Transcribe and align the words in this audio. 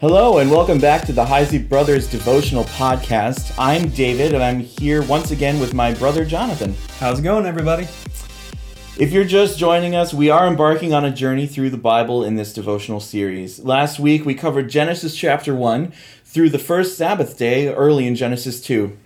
Hello, 0.00 0.38
and 0.38 0.50
welcome 0.50 0.78
back 0.78 1.04
to 1.04 1.12
the 1.12 1.26
Heise 1.26 1.58
Brothers 1.58 2.08
Devotional 2.08 2.64
Podcast. 2.64 3.54
I'm 3.58 3.90
David, 3.90 4.32
and 4.32 4.42
I'm 4.42 4.60
here 4.60 5.02
once 5.02 5.30
again 5.30 5.60
with 5.60 5.74
my 5.74 5.92
brother 5.92 6.24
Jonathan. 6.24 6.74
How's 6.98 7.18
it 7.18 7.22
going, 7.22 7.44
everybody? 7.44 7.86
If 8.98 9.12
you're 9.12 9.26
just 9.26 9.58
joining 9.58 9.94
us, 9.94 10.14
we 10.14 10.30
are 10.30 10.46
embarking 10.46 10.94
on 10.94 11.04
a 11.04 11.12
journey 11.12 11.46
through 11.46 11.68
the 11.68 11.76
Bible 11.76 12.24
in 12.24 12.36
this 12.36 12.54
devotional 12.54 13.00
series. 13.00 13.58
Last 13.58 14.00
week, 14.00 14.24
we 14.24 14.34
covered 14.34 14.70
Genesis 14.70 15.14
chapter 15.14 15.54
1 15.54 15.92
through 16.24 16.48
the 16.48 16.58
first 16.58 16.96
Sabbath 16.96 17.36
day 17.36 17.68
early 17.68 18.06
in 18.06 18.14
Genesis 18.14 18.62
2. 18.62 18.96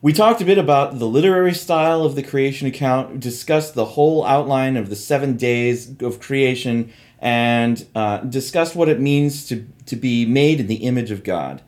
We 0.00 0.12
talked 0.12 0.40
a 0.40 0.44
bit 0.44 0.58
about 0.58 0.98
the 0.98 1.06
literary 1.06 1.54
style 1.54 2.02
of 2.02 2.16
the 2.16 2.22
creation 2.24 2.66
account, 2.66 3.20
discussed 3.20 3.76
the 3.76 3.84
whole 3.84 4.24
outline 4.24 4.76
of 4.76 4.90
the 4.90 4.96
seven 4.96 5.36
days 5.36 5.94
of 6.00 6.18
creation, 6.18 6.92
and 7.22 7.86
uh, 7.94 8.18
discussed 8.18 8.74
what 8.74 8.88
it 8.88 9.00
means 9.00 9.46
to, 9.46 9.64
to 9.86 9.94
be 9.94 10.26
made 10.26 10.58
in 10.58 10.66
the 10.66 10.84
image 10.84 11.12
of 11.12 11.22
God. 11.22 11.62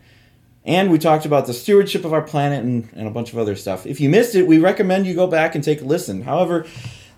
And 0.64 0.90
we 0.90 0.98
talked 0.98 1.24
about 1.24 1.46
the 1.46 1.54
stewardship 1.54 2.04
of 2.04 2.12
our 2.12 2.22
planet 2.22 2.64
and, 2.64 2.88
and 2.94 3.06
a 3.06 3.10
bunch 3.10 3.32
of 3.32 3.38
other 3.38 3.54
stuff. 3.54 3.86
If 3.86 4.00
you 4.00 4.08
missed 4.08 4.34
it, 4.34 4.48
we 4.48 4.58
recommend 4.58 5.06
you 5.06 5.14
go 5.14 5.28
back 5.28 5.54
and 5.54 5.62
take 5.62 5.80
a 5.80 5.84
listen. 5.84 6.22
However, 6.22 6.66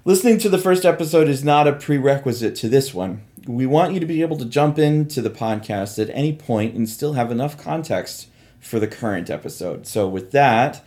listening 0.05 0.37
to 0.39 0.51
the 0.51 0.59
first 0.59 0.85
episode 0.85 1.29
is 1.29 1.43
not 1.43 1.67
a 1.67 1.73
prerequisite 1.73 2.55
to 2.57 2.69
this 2.69 2.93
one. 2.93 3.23
We 3.47 3.65
want 3.65 3.95
you 3.95 4.01
to 4.01 4.07
be 4.07 4.21
able 4.21 4.37
to 4.37 4.45
jump 4.45 4.79
into 4.79 5.23
the 5.23 5.31
podcast 5.31 5.99
at 5.99 6.11
any 6.11 6.35
point 6.35 6.75
and 6.75 6.87
still 6.87 7.15
have 7.15 7.31
enough 7.31 7.57
context 7.57 8.29
for 8.61 8.79
the 8.79 8.89
current 8.89 9.31
episode. 9.31 9.87
So, 9.87 10.09
with 10.09 10.33
that, 10.33 10.85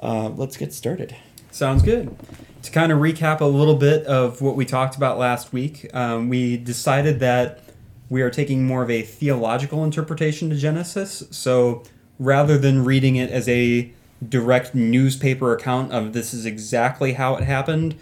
uh, 0.00 0.28
let's 0.28 0.58
get 0.58 0.72
started. 0.72 1.16
Sounds 1.50 1.82
good. 1.82 2.14
To 2.64 2.70
kind 2.70 2.90
of 2.90 2.98
recap 2.98 3.42
a 3.42 3.44
little 3.44 3.74
bit 3.74 4.06
of 4.06 4.40
what 4.40 4.56
we 4.56 4.64
talked 4.64 4.96
about 4.96 5.18
last 5.18 5.52
week, 5.52 5.94
um, 5.94 6.30
we 6.30 6.56
decided 6.56 7.20
that 7.20 7.60
we 8.08 8.22
are 8.22 8.30
taking 8.30 8.66
more 8.66 8.82
of 8.82 8.88
a 8.88 9.02
theological 9.02 9.84
interpretation 9.84 10.48
to 10.48 10.56
Genesis. 10.56 11.24
So 11.30 11.82
rather 12.18 12.56
than 12.56 12.82
reading 12.82 13.16
it 13.16 13.30
as 13.30 13.46
a 13.50 13.92
direct 14.26 14.74
newspaper 14.74 15.52
account 15.52 15.92
of 15.92 16.14
this 16.14 16.32
is 16.32 16.46
exactly 16.46 17.12
how 17.12 17.36
it 17.36 17.44
happened, 17.44 17.96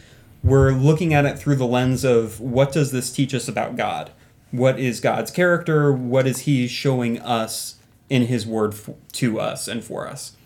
we're 0.44 0.70
looking 0.70 1.12
at 1.12 1.24
it 1.24 1.40
through 1.40 1.56
the 1.56 1.66
lens 1.66 2.04
of 2.04 2.38
what 2.38 2.70
does 2.70 2.92
this 2.92 3.10
teach 3.10 3.34
us 3.34 3.48
about 3.48 3.74
God? 3.74 4.12
What 4.52 4.78
is 4.78 5.00
God's 5.00 5.32
character? 5.32 5.92
What 5.92 6.24
is 6.24 6.40
He 6.40 6.68
showing 6.68 7.20
us 7.20 7.80
in 8.08 8.26
His 8.26 8.46
Word 8.46 8.76
to 9.14 9.40
us 9.40 9.66
and 9.66 9.82
for 9.82 10.06
us? 10.06 10.36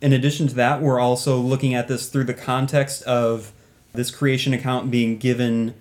In 0.00 0.12
addition 0.12 0.46
to 0.48 0.54
that, 0.54 0.80
we're 0.80 1.00
also 1.00 1.38
looking 1.38 1.74
at 1.74 1.88
this 1.88 2.08
through 2.08 2.24
the 2.24 2.34
context 2.34 3.02
of 3.02 3.52
this 3.94 4.10
creation 4.10 4.52
account 4.54 4.90
being 4.90 5.18
given 5.18 5.74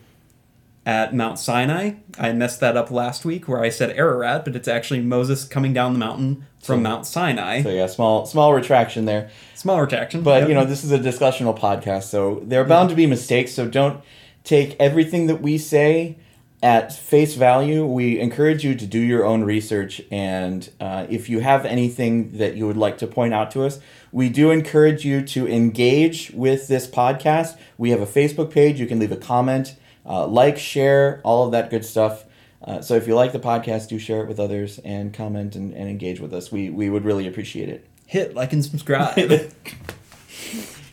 at 0.86 1.14
Mount 1.14 1.38
Sinai. 1.38 1.92
I 2.18 2.32
messed 2.32 2.60
that 2.62 2.76
up 2.78 2.90
last 2.90 3.26
week 3.26 3.48
where 3.48 3.62
I 3.62 3.70
said 3.70 3.92
Ararat, 3.92 4.44
but 4.46 4.56
it's 4.56 4.68
actually 4.68 5.02
Moses 5.02 5.44
coming 5.44 5.74
down 5.74 5.94
the 5.94 6.00
mountain 6.00 6.46
from 6.64 6.80
So- 6.80 6.82
Mount 6.84 7.06
Sinai. 7.06 7.62
So, 7.62 7.70
yeah, 7.70 7.86
small 7.88 8.26
small 8.26 8.54
retraction 8.54 9.06
there. 9.06 9.30
Small 9.54 9.80
retraction. 9.82 10.22
But 10.22 10.42
Yep. 10.42 10.50
you 10.50 10.56
know, 10.56 10.66
this 10.66 10.84
is 10.84 10.92
a 10.92 10.98
discussional 11.00 11.58
podcast, 11.58 12.04
so 12.04 12.42
there 12.46 12.62
are 12.62 12.66
bound 12.66 12.90
to 12.90 12.96
be 12.96 13.06
mistakes. 13.06 13.52
So 13.52 13.68
don't 13.68 14.00
take 14.44 14.76
everything 14.80 15.28
that 15.28 15.42
we 15.42 15.58
say 15.58 16.16
at 16.64 16.92
face 16.94 17.36
value. 17.36 17.86
We 17.86 18.20
encourage 18.20 18.64
you 18.64 18.74
to 18.74 18.86
do 18.88 19.00
your 19.00 19.26
own 19.26 19.44
research, 19.44 20.02
and 20.10 20.68
uh, 20.80 21.06
if 21.10 21.30
you 21.30 21.42
have 21.42 21.66
anything 21.66 22.38
that 22.38 22.56
you 22.56 22.66
would 22.66 22.78
like 22.78 22.98
to 23.00 23.08
point 23.08 23.34
out 23.34 23.52
to 23.52 23.64
us, 23.66 23.80
we 24.12 24.30
do 24.30 24.52
encourage 24.52 25.06
you 25.06 25.22
to 25.22 25.48
engage 25.48 26.32
with 26.32 26.68
this 26.68 26.88
podcast. 26.88 27.58
We 27.78 27.90
have 27.92 28.02
a 28.02 28.06
Facebook 28.06 28.52
page. 28.52 28.80
You 28.80 28.88
can 28.88 29.00
leave 29.00 29.12
a 29.12 29.18
comment, 29.18 29.76
uh, 30.06 30.28
like, 30.28 30.58
share, 30.58 31.22
all 31.24 31.46
of 31.46 31.52
that 31.52 31.70
good 31.70 31.86
stuff. 31.86 32.26
Uh, 32.64 32.82
so 32.82 32.96
if 32.96 33.08
you 33.08 33.16
like 33.16 33.34
the 33.34 33.40
podcast, 33.40 33.90
do 33.90 34.00
share 34.00 34.22
it 34.22 34.28
with 34.28 34.40
others 34.40 34.80
and 34.80 35.14
comment 35.14 35.56
and, 35.56 35.74
and 35.74 35.90
engage 35.90 36.20
with 36.20 36.34
us. 36.34 36.52
We, 36.52 36.70
we 36.70 36.90
would 36.90 37.06
really 37.06 37.28
appreciate 37.28 37.70
it. 37.70 37.88
hit 38.06 38.34
like 38.34 38.54
and 38.54 38.64
subscribe. 38.64 39.16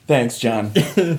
Thanks, 0.06 0.38
John. 0.38 0.72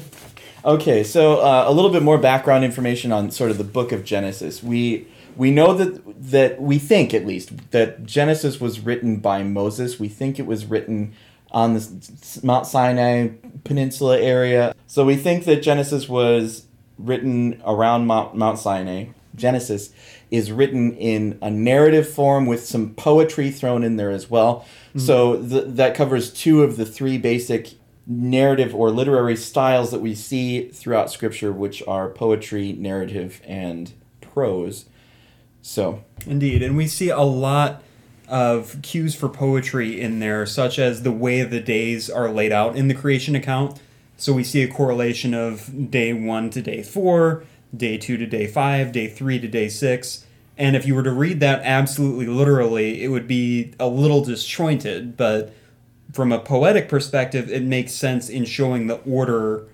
okay, 0.66 1.04
so 1.04 1.40
uh, 1.40 1.66
a 1.68 1.74
little 1.74 1.90
bit 1.90 2.04
more 2.04 2.20
background 2.20 2.64
information 2.64 3.12
on 3.12 3.32
sort 3.32 3.50
of 3.50 3.58
the 3.58 3.64
book 3.64 3.92
of 3.92 4.06
Genesis. 4.06 4.62
We 4.62 5.08
we 5.36 5.52
know 5.52 5.74
that 5.74 6.32
that 6.32 6.62
we 6.62 6.78
think 6.78 7.14
at 7.14 7.26
least 7.26 7.72
that 7.72 8.06
Genesis 8.06 8.62
was 8.62 8.80
written 8.80 9.18
by 9.18 9.44
Moses. 9.44 10.00
We 10.00 10.08
think 10.08 10.38
it 10.40 10.46
was 10.46 10.66
written 10.66 11.14
on 11.52 11.74
the 11.74 12.40
Mount 12.44 12.68
Sinai 12.68 13.30
Peninsula 13.64 14.20
area. 14.20 14.76
So 14.88 15.06
we 15.06 15.16
think 15.16 15.46
that 15.46 15.62
Genesis 15.62 16.10
was 16.10 16.66
written 16.98 17.62
around 17.66 18.08
Mount, 18.08 18.36
Mount 18.36 18.60
Sinai. 18.60 19.08
Genesis 19.36 19.92
is 20.32 20.52
written 20.52 20.94
in 20.94 21.38
a 21.42 21.50
narrative 21.50 22.08
form 22.10 22.46
with 22.46 22.66
some 22.66 22.94
poetry 22.96 23.52
thrown 23.52 23.84
in 23.84 23.98
there 23.98 24.12
as 24.12 24.30
well. 24.30 24.66
Mm-hmm. 24.90 25.00
So 25.00 25.42
th- 25.42 25.66
that 25.68 25.96
covers 25.96 26.32
two 26.32 26.64
of 26.64 26.78
the 26.78 26.86
three 26.86 27.18
basic 27.18 27.74
narrative 28.08 28.74
or 28.74 28.92
literary 28.92 29.36
styles 29.36 29.92
that 29.92 30.02
we 30.02 30.16
see 30.16 30.70
throughout 30.70 31.12
Scripture, 31.12 31.52
which 31.52 31.84
are 31.88 32.10
poetry, 32.10 32.74
narrative, 32.74 33.42
and 33.46 33.94
prose. 34.22 34.86
So, 35.62 36.04
Indeed, 36.28 36.62
and 36.62 36.78
we 36.78 36.88
see 36.88 37.10
a 37.10 37.22
lot 37.22 37.82
of 38.28 38.82
cues 38.82 39.16
for 39.16 39.30
poetry 39.30 40.00
in 40.00 40.20
there, 40.20 40.46
such 40.46 40.80
as 40.80 41.04
the 41.04 41.12
way 41.12 41.44
the 41.44 41.60
days 41.60 42.10
are 42.10 42.30
laid 42.30 42.52
out 42.52 42.76
in 42.76 42.88
the 42.88 42.94
creation 42.94 43.36
account. 43.36 43.80
So 44.18 44.34
we 44.34 44.44
see 44.44 44.64
a 44.64 44.68
correlation 44.68 45.34
of 45.34 45.92
day 45.92 46.14
one 46.14 46.50
to 46.52 46.62
day 46.62 46.82
four, 46.84 47.44
day 47.76 47.98
two 47.98 48.18
to 48.18 48.26
day 48.26 48.48
five, 48.48 48.92
day 48.92 49.08
three 49.08 49.40
to 49.40 49.48
day 49.48 49.68
six. 49.68 50.26
And 50.58 50.76
if 50.76 50.86
you 50.86 50.96
were 50.96 51.04
to 51.04 51.12
read 51.12 51.42
that 51.42 51.62
absolutely 51.64 52.28
literally, 52.28 53.04
it 53.04 53.10
would 53.10 53.28
be 53.28 53.74
a 53.80 53.88
little 53.88 54.24
disjointed, 54.24 55.18
but 55.18 55.54
from 56.14 56.32
a 56.32 56.40
poetic 56.40 56.88
perspective, 56.88 57.52
it 57.52 57.64
makes 57.64 57.92
sense 57.92 58.30
in 58.30 58.46
showing 58.46 58.88
the 58.88 58.96
order 59.02 59.68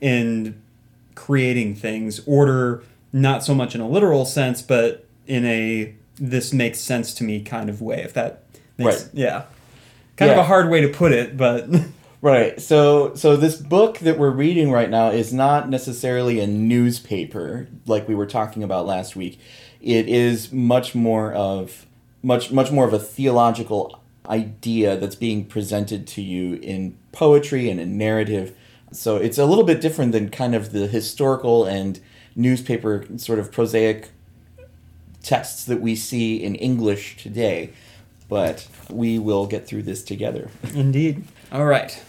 in 0.00 0.62
creating 1.16 1.74
things. 1.74 2.20
Order, 2.26 2.84
not 3.12 3.42
so 3.42 3.54
much 3.54 3.74
in 3.74 3.80
a 3.80 3.88
literal 3.88 4.24
sense, 4.24 4.62
but 4.62 5.04
in 5.26 5.44
a 5.44 5.94
this 6.16 6.52
makes 6.52 6.78
sense 6.78 7.14
to 7.14 7.24
me 7.24 7.42
kind 7.42 7.68
of 7.68 7.80
way, 7.80 8.02
if 8.02 8.14
that 8.14 8.44
makes 8.78 9.04
Right. 9.04 9.10
Yeah. 9.14 9.44
Kind 10.16 10.30
of 10.30 10.38
a 10.38 10.44
hard 10.44 10.70
way 10.70 10.80
to 10.80 10.88
put 10.88 11.10
it, 11.10 11.36
but 11.36 11.68
right. 12.22 12.60
So, 12.60 13.14
so 13.14 13.36
this 13.36 13.56
book 13.56 13.98
that 13.98 14.16
we're 14.16 14.30
reading 14.30 14.70
right 14.70 14.88
now 14.88 15.10
is 15.10 15.32
not 15.32 15.68
necessarily 15.68 16.38
a 16.38 16.46
newspaper 16.46 17.66
like 17.86 18.06
we 18.06 18.14
were 18.14 18.26
talking 18.26 18.62
about 18.62 18.86
last 18.86 19.16
week. 19.16 19.40
It 19.80 20.08
is 20.08 20.52
much 20.52 20.94
more 20.94 21.32
of 21.32 21.86
much 22.22 22.50
much 22.50 22.70
more 22.70 22.86
of 22.86 22.92
a 22.92 22.98
theological 22.98 24.00
idea 24.28 24.96
that's 24.96 25.16
being 25.16 25.44
presented 25.44 26.06
to 26.06 26.22
you 26.22 26.54
in 26.54 26.96
poetry 27.12 27.68
and 27.68 27.78
in 27.78 27.98
narrative. 27.98 28.56
So 28.92 29.16
it's 29.16 29.38
a 29.38 29.44
little 29.44 29.64
bit 29.64 29.80
different 29.80 30.12
than 30.12 30.30
kind 30.30 30.54
of 30.54 30.72
the 30.72 30.86
historical 30.86 31.64
and 31.64 32.00
newspaper 32.36 33.04
sort 33.16 33.38
of 33.38 33.52
prosaic 33.52 34.10
texts 35.24 35.64
that 35.64 35.80
we 35.80 35.96
see 35.96 36.42
in 36.42 36.54
English 36.54 37.16
today. 37.16 37.72
But 38.28 38.68
we 38.88 39.18
will 39.18 39.46
get 39.46 39.66
through 39.66 39.82
this 39.82 40.02
together. 40.02 40.50
indeed. 40.74 41.24
All 41.52 41.66
right. 41.66 42.02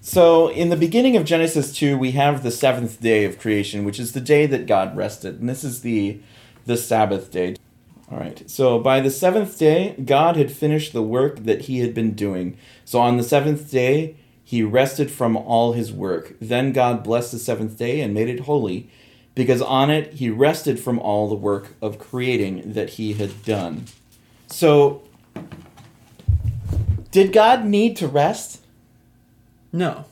So, 0.00 0.48
in 0.48 0.68
the 0.68 0.76
beginning 0.76 1.16
of 1.16 1.24
Genesis 1.24 1.74
2, 1.74 1.96
we 1.96 2.10
have 2.10 2.42
the 2.42 2.50
seventh 2.50 3.00
day 3.00 3.24
of 3.24 3.38
creation, 3.38 3.84
which 3.84 3.98
is 3.98 4.12
the 4.12 4.20
day 4.20 4.44
that 4.46 4.66
God 4.66 4.94
rested. 4.94 5.40
And 5.40 5.48
this 5.48 5.64
is 5.64 5.80
the, 5.80 6.20
the 6.66 6.76
Sabbath 6.76 7.30
day. 7.30 7.56
All 8.12 8.18
right. 8.18 8.48
So, 8.48 8.78
by 8.78 9.00
the 9.00 9.10
seventh 9.10 9.58
day, 9.58 9.96
God 10.04 10.36
had 10.36 10.52
finished 10.52 10.92
the 10.92 11.02
work 11.02 11.44
that 11.44 11.62
he 11.62 11.78
had 11.78 11.94
been 11.94 12.12
doing. 12.12 12.58
So, 12.84 12.98
on 12.98 13.16
the 13.16 13.22
seventh 13.22 13.70
day, 13.70 14.16
he 14.44 14.62
rested 14.62 15.10
from 15.10 15.38
all 15.38 15.72
his 15.72 15.90
work. 15.90 16.34
Then 16.38 16.72
God 16.72 17.02
blessed 17.02 17.32
the 17.32 17.38
seventh 17.38 17.78
day 17.78 18.02
and 18.02 18.12
made 18.12 18.28
it 18.28 18.40
holy, 18.40 18.90
because 19.34 19.60
on 19.62 19.90
it 19.90 20.14
he 20.14 20.30
rested 20.30 20.78
from 20.78 20.98
all 20.98 21.28
the 21.28 21.34
work 21.34 21.74
of 21.82 21.98
creating 21.98 22.72
that 22.72 22.90
he 22.90 23.14
had 23.14 23.44
done. 23.44 23.86
So, 24.46 25.02
did 27.10 27.32
God 27.32 27.64
need 27.64 27.96
to 27.98 28.08
rest? 28.08 28.60
No. 29.72 30.04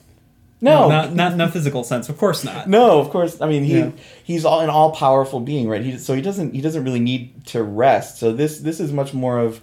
No. 0.61 0.89
Not, 0.89 1.15
not 1.15 1.33
in 1.33 1.41
a 1.41 1.51
physical 1.51 1.83
sense. 1.83 2.09
Of 2.09 2.19
course 2.19 2.45
not. 2.45 2.69
No, 2.69 3.01
of 3.01 3.11
course. 3.11 3.41
I 3.41 3.49
mean, 3.49 3.65
he 3.65 3.79
Yeah. 3.79 3.91
he's 4.23 4.45
all 4.45 4.61
an 4.61 4.71
all 4.71 4.93
powerful 4.93 5.41
being, 5.41 5.69
right? 5.69 5.83
He 5.83 5.99
so 5.99 6.15
he 6.15 6.23
doesn't 6.23 6.55
he 6.55 6.61
doesn't 6.61 6.85
really 6.85 7.01
need 7.01 7.45
to 7.47 7.63
rest. 7.65 8.19
So 8.19 8.33
this 8.33 8.59
this 8.61 8.79
is 8.79 8.93
much 8.93 9.13
more 9.13 9.39
of 9.41 9.61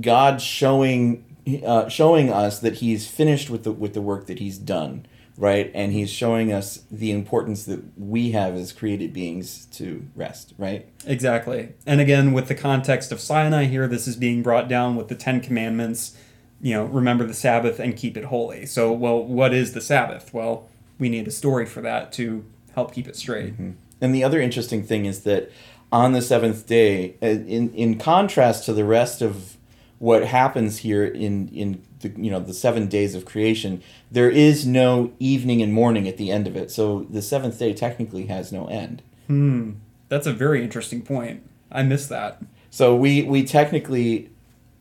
God 0.00 0.40
showing 0.40 1.24
uh, 1.64 1.88
showing 1.88 2.32
us 2.32 2.60
that 2.60 2.74
he's 2.76 3.08
finished 3.08 3.50
with 3.50 3.64
the 3.64 3.72
with 3.72 3.94
the 3.94 4.02
work 4.02 4.26
that 4.26 4.38
he's 4.38 4.56
done, 4.58 5.06
right? 5.36 5.70
And 5.74 5.92
he's 5.92 6.10
showing 6.10 6.52
us 6.52 6.84
the 6.90 7.10
importance 7.10 7.64
that 7.64 7.98
we 7.98 8.32
have 8.32 8.54
as 8.54 8.72
created 8.72 9.12
beings 9.12 9.66
to 9.72 10.06
rest, 10.14 10.54
right? 10.58 10.88
Exactly. 11.06 11.74
And 11.86 12.00
again, 12.00 12.32
with 12.32 12.48
the 12.48 12.54
context 12.54 13.12
of 13.12 13.20
Sinai 13.20 13.64
here, 13.64 13.86
this 13.86 14.06
is 14.08 14.16
being 14.16 14.42
brought 14.42 14.68
down 14.68 14.96
with 14.96 15.08
the 15.08 15.14
Ten 15.14 15.40
Commandments. 15.40 16.16
You 16.60 16.74
know, 16.74 16.84
remember 16.84 17.26
the 17.26 17.34
Sabbath 17.34 17.78
and 17.78 17.96
keep 17.96 18.16
it 18.16 18.24
holy. 18.24 18.66
So, 18.66 18.92
well, 18.92 19.22
what 19.22 19.52
is 19.52 19.72
the 19.72 19.80
Sabbath? 19.80 20.32
Well, 20.32 20.68
we 20.98 21.08
need 21.08 21.28
a 21.28 21.30
story 21.30 21.66
for 21.66 21.82
that 21.82 22.12
to 22.14 22.44
help 22.74 22.94
keep 22.94 23.06
it 23.06 23.16
straight. 23.16 23.54
And 24.00 24.14
the 24.14 24.24
other 24.24 24.40
interesting 24.40 24.82
thing 24.82 25.04
is 25.04 25.20
that 25.24 25.50
on 25.92 26.12
the 26.12 26.22
seventh 26.22 26.66
day. 26.66 27.16
Uh, 27.22 27.26
In 27.26 27.72
in 27.74 27.98
contrast 27.98 28.64
to 28.66 28.72
the 28.72 28.84
rest 28.84 29.22
of 29.22 29.56
what 29.98 30.26
happens 30.26 30.78
here 30.78 31.04
in 31.04 31.48
in 31.48 31.82
the 32.08 32.20
you 32.22 32.30
know 32.30 32.40
the 32.40 32.54
seven 32.54 32.86
days 32.88 33.14
of 33.14 33.24
creation, 33.24 33.82
there 34.10 34.30
is 34.30 34.66
no 34.66 35.12
evening 35.18 35.62
and 35.62 35.72
morning 35.72 36.06
at 36.08 36.16
the 36.16 36.30
end 36.30 36.46
of 36.46 36.56
it. 36.56 36.70
So 36.70 37.06
the 37.10 37.22
seventh 37.22 37.58
day 37.58 37.72
technically 37.72 38.26
has 38.26 38.52
no 38.52 38.66
end. 38.66 39.02
Hmm. 39.26 39.72
That's 40.08 40.26
a 40.26 40.32
very 40.32 40.62
interesting 40.62 41.02
point. 41.02 41.42
I 41.70 41.82
missed 41.82 42.08
that. 42.10 42.42
So 42.70 42.94
we 42.94 43.22
we 43.22 43.44
technically 43.44 44.30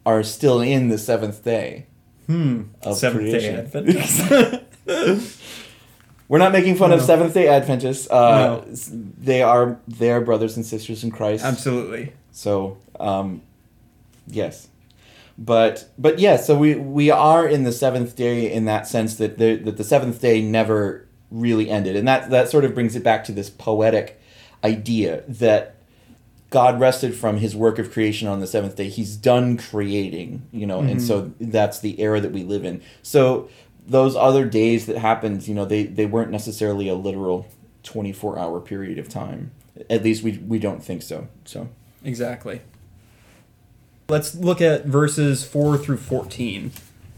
are 0.05 0.23
still 0.23 0.61
in 0.61 0.89
the 0.89 0.97
seventh 0.97 1.43
day. 1.43 1.85
Hmm. 2.27 2.63
Of 2.81 2.97
Seventh 2.97 3.23
day 3.25 3.31
creation. 3.31 3.55
Adventist. 3.59 5.41
We're 6.27 6.39
not 6.39 6.51
making 6.51 6.75
fun 6.75 6.91
of 6.91 7.01
Seventh 7.03 7.35
Day 7.35 7.47
Adventists. 7.47 8.09
Uh, 8.09 8.63
No. 8.65 8.75
They 9.21 9.43
are 9.43 9.77
they 9.87 10.11
are 10.11 10.21
brothers 10.21 10.55
and 10.57 10.65
sisters 10.65 11.03
in 11.03 11.11
Christ. 11.11 11.45
Absolutely. 11.45 12.13
So 12.31 12.77
um, 12.99 13.41
yes, 14.27 14.67
but 15.37 15.89
but 15.97 16.19
yeah. 16.19 16.37
So 16.37 16.57
we 16.57 16.75
we 16.75 17.11
are 17.11 17.47
in 17.47 17.63
the 17.63 17.71
seventh 17.71 18.15
day 18.15 18.51
in 18.51 18.65
that 18.65 18.87
sense 18.87 19.15
that 19.15 19.37
the 19.37 19.55
that 19.57 19.77
the 19.77 19.83
seventh 19.83 20.21
day 20.21 20.41
never 20.41 21.07
really 21.31 21.69
ended, 21.69 21.95
and 21.95 22.07
that 22.07 22.29
that 22.29 22.49
sort 22.49 22.65
of 22.65 22.73
brings 22.73 22.95
it 22.95 23.03
back 23.03 23.23
to 23.25 23.31
this 23.31 23.49
poetic 23.49 24.21
idea 24.63 25.23
that 25.27 25.75
God 26.49 26.79
rested 26.79 27.15
from 27.15 27.37
His 27.37 27.55
work 27.55 27.79
of 27.79 27.91
creation 27.91 28.27
on 28.27 28.39
the 28.39 28.47
seventh 28.47 28.75
day. 28.75 28.89
He's 28.89 29.15
done 29.15 29.57
creating, 29.57 30.47
you 30.51 30.65
know, 30.65 30.79
and 30.79 30.97
mm-hmm. 30.97 30.99
so 30.99 31.33
that's 31.39 31.79
the 31.79 31.99
era 31.99 32.21
that 32.21 32.31
we 32.31 32.43
live 32.43 32.63
in. 32.63 32.81
So 33.01 33.49
those 33.85 34.15
other 34.15 34.45
days 34.45 34.85
that 34.85 34.97
happened, 34.97 35.47
you 35.47 35.53
know, 35.53 35.65
they 35.65 35.83
they 35.83 36.05
weren't 36.05 36.31
necessarily 36.31 36.87
a 36.87 36.95
literal 36.95 37.47
twenty 37.83 38.13
four 38.13 38.39
hour 38.39 38.61
period 38.61 38.99
of 38.99 39.09
time. 39.09 39.51
At 39.89 40.03
least 40.03 40.23
we 40.23 40.37
we 40.37 40.59
don't 40.59 40.83
think 40.83 41.01
so. 41.01 41.27
So. 41.43 41.69
Exactly. 42.05 42.61
Let's 44.07 44.35
look 44.35 44.61
at 44.61 44.85
verses 44.85 45.43
4 45.43 45.79
through 45.79 45.97
14. 45.97 46.71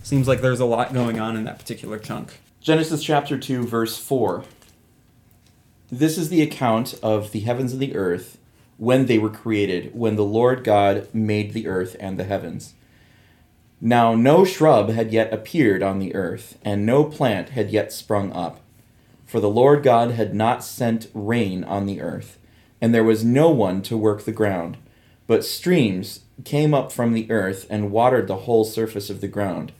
Seems 0.04 0.26
like 0.26 0.40
there's 0.40 0.62
a 0.62 0.66
lot 0.66 0.94
going 0.94 1.20
on 1.20 1.36
in 1.36 1.44
that 1.44 1.60
particular 1.60 2.00
chunk. 2.00 2.40
Genesis 2.62 3.04
chapter 3.04 3.38
2, 3.38 3.68
verse 3.68 3.98
4. 3.98 4.46
This 5.92 6.18
is 6.18 6.30
the 6.30 6.42
account 6.42 6.98
of 7.04 7.34
the 7.34 7.42
heavens 7.42 7.74
and 7.74 7.82
the 7.82 7.94
earth 7.94 8.38
when 8.78 9.08
they 9.08 9.18
were 9.18 9.30
created, 9.30 9.94
when 9.94 10.16
the 10.16 10.24
Lord 10.24 10.64
God 10.64 11.14
made 11.14 11.52
the 11.52 11.68
earth 11.68 11.98
and 12.00 12.18
the 12.18 12.24
heavens. 12.24 12.74
Now 13.82 14.16
no 14.16 14.46
shrub 14.46 14.90
had 14.90 15.12
yet 15.12 15.34
appeared 15.34 15.84
on 15.84 16.00
the 16.00 16.16
earth, 16.16 16.58
and 16.64 16.86
no 16.86 17.04
plant 17.04 17.50
had 17.50 17.70
yet 17.70 17.92
sprung 17.92 18.32
up. 18.32 18.62
For 19.26 19.42
the 19.42 19.50
Lord 19.50 19.84
God 19.84 20.12
had 20.12 20.34
not 20.34 20.64
sent 20.64 21.08
rain 21.14 21.66
on 21.66 21.86
the 21.86 22.00
earth, 22.00 22.40
and 22.80 22.96
there 22.96 23.04
was 23.04 23.26
no 23.26 23.50
one 23.50 23.82
to 23.82 23.98
work 23.98 24.24
the 24.24 24.32
ground. 24.32 24.78
But 25.26 25.44
streams 25.44 26.22
came 26.44 26.74
up 26.74 26.92
from 26.92 27.14
the 27.14 27.30
earth 27.32 27.66
and 27.70 27.92
watered 27.92 28.28
the 28.28 28.38
whole 28.38 28.64
surface 28.64 29.10
of 29.10 29.22
the 29.22 29.28
ground. 29.28 29.72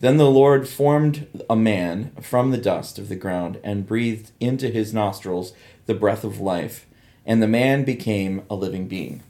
Then 0.00 0.16
the 0.16 0.30
Lord 0.30 0.68
formed 0.68 1.28
a 1.48 1.56
man 1.56 2.10
from 2.20 2.50
the 2.50 2.58
dust 2.58 2.98
of 2.98 3.08
the 3.08 3.16
ground 3.16 3.58
and 3.62 3.86
breathed 3.86 4.32
into 4.40 4.68
his 4.68 4.92
nostrils 4.92 5.52
the 5.86 5.94
breath 5.94 6.24
of 6.24 6.40
life, 6.40 6.86
and 7.24 7.42
the 7.42 7.48
man 7.48 7.84
became 7.84 8.42
a 8.50 8.54
living 8.54 8.88
being. 8.88 9.22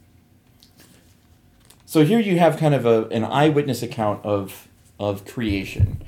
So 1.84 2.04
here 2.04 2.20
you 2.20 2.38
have 2.38 2.56
kind 2.56 2.74
of 2.74 2.86
a, 2.86 3.06
an 3.08 3.24
eyewitness 3.24 3.82
account 3.82 4.24
of 4.24 4.68
of 4.98 5.26
creation. 5.26 6.02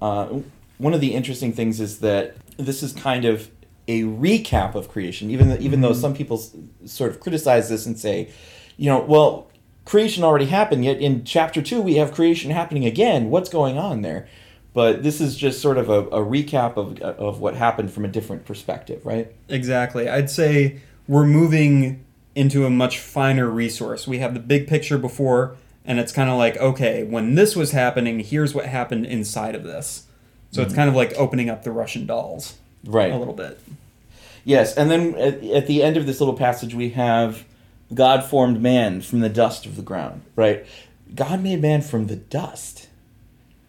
Uh, 0.00 0.40
one 0.78 0.92
of 0.92 1.00
the 1.00 1.14
interesting 1.14 1.52
things 1.52 1.80
is 1.80 2.00
that 2.00 2.34
this 2.56 2.82
is 2.82 2.92
kind 2.92 3.24
of 3.24 3.48
a 3.88 4.02
recap 4.02 4.74
of 4.74 4.88
creation, 4.88 5.30
even 5.30 5.48
though, 5.48 5.58
even 5.60 5.80
though 5.80 5.92
some 5.92 6.12
people 6.14 6.38
s- 6.38 6.54
sort 6.84 7.10
of 7.10 7.20
criticize 7.20 7.68
this 7.68 7.86
and 7.86 7.98
say, 7.98 8.30
you 8.76 8.90
know, 8.90 9.00
well, 9.00 9.48
creation 9.84 10.24
already 10.24 10.46
happened. 10.46 10.84
Yet 10.84 10.98
in 11.00 11.24
chapter 11.24 11.62
two 11.62 11.80
we 11.80 11.96
have 11.96 12.12
creation 12.12 12.50
happening 12.50 12.84
again. 12.84 13.30
What's 13.30 13.48
going 13.48 13.78
on 13.78 14.02
there? 14.02 14.28
But 14.74 15.02
this 15.02 15.20
is 15.20 15.36
just 15.36 15.60
sort 15.60 15.76
of 15.76 15.90
a, 15.90 16.00
a 16.08 16.24
recap 16.24 16.76
of 16.76 17.00
of 17.00 17.40
what 17.40 17.54
happened 17.54 17.92
from 17.92 18.04
a 18.04 18.08
different 18.08 18.44
perspective, 18.46 19.04
right? 19.04 19.32
Exactly. 19.48 20.08
I'd 20.08 20.30
say 20.30 20.80
we're 21.06 21.26
moving 21.26 22.04
into 22.34 22.64
a 22.64 22.70
much 22.70 22.98
finer 22.98 23.48
resource. 23.48 24.06
We 24.06 24.18
have 24.18 24.32
the 24.32 24.40
big 24.40 24.66
picture 24.66 24.96
before, 24.96 25.56
and 25.84 25.98
it's 25.98 26.12
kind 26.12 26.30
of 26.30 26.38
like, 26.38 26.56
okay, 26.56 27.04
when 27.04 27.34
this 27.34 27.54
was 27.54 27.72
happening, 27.72 28.20
here's 28.20 28.54
what 28.54 28.66
happened 28.66 29.04
inside 29.04 29.54
of 29.54 29.64
this. 29.64 30.06
So 30.50 30.62
it's 30.62 30.70
mm-hmm. 30.70 30.76
kind 30.76 30.88
of 30.88 30.94
like 30.94 31.12
opening 31.14 31.50
up 31.50 31.64
the 31.64 31.72
Russian 31.72 32.06
dolls 32.06 32.56
Right. 32.84 33.12
a 33.12 33.16
little 33.16 33.34
bit. 33.34 33.60
Yes, 34.44 34.76
and 34.76 34.90
then 34.90 35.14
at, 35.14 35.42
at 35.44 35.66
the 35.66 35.82
end 35.82 35.96
of 35.96 36.06
this 36.06 36.20
little 36.20 36.34
passage, 36.34 36.74
we 36.74 36.90
have 36.90 37.44
God 37.94 38.24
formed 38.24 38.60
man 38.60 39.00
from 39.00 39.20
the 39.20 39.28
dust 39.28 39.66
of 39.66 39.76
the 39.76 39.82
ground, 39.82 40.22
right? 40.36 40.64
God 41.14 41.42
made 41.42 41.60
man 41.60 41.82
from 41.82 42.06
the 42.06 42.16
dust, 42.16 42.88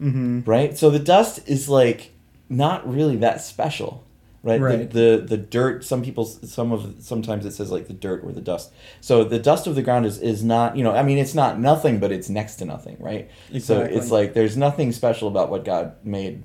Mm-hmm. 0.00 0.40
right? 0.44 0.76
So 0.76 0.90
the 0.90 0.98
dust 0.98 1.48
is 1.48 1.68
like 1.68 2.12
not 2.48 2.86
really 2.90 3.16
that 3.16 3.40
special, 3.40 4.04
right? 4.42 4.60
Right. 4.60 4.90
The, 4.90 5.16
the 5.18 5.24
the 5.26 5.36
dirt. 5.36 5.84
Some 5.84 6.02
people, 6.02 6.24
some 6.24 6.72
of 6.72 6.96
sometimes 6.98 7.46
it 7.46 7.52
says 7.52 7.70
like 7.70 7.86
the 7.86 7.94
dirt 7.94 8.24
or 8.24 8.32
the 8.32 8.40
dust. 8.40 8.72
So 9.00 9.22
the 9.24 9.38
dust 9.38 9.66
of 9.68 9.76
the 9.76 9.82
ground 9.82 10.04
is 10.04 10.18
is 10.18 10.42
not, 10.42 10.76
you 10.76 10.82
know, 10.82 10.92
I 10.92 11.02
mean, 11.04 11.16
it's 11.18 11.34
not 11.34 11.60
nothing, 11.60 12.00
but 12.00 12.10
it's 12.10 12.28
next 12.28 12.56
to 12.56 12.64
nothing, 12.64 12.96
right? 12.98 13.30
Exactly. 13.52 13.60
So 13.94 13.98
it's 13.98 14.10
like 14.10 14.34
there's 14.34 14.56
nothing 14.56 14.90
special 14.92 15.28
about 15.28 15.48
what 15.48 15.64
God 15.64 15.94
made 16.04 16.42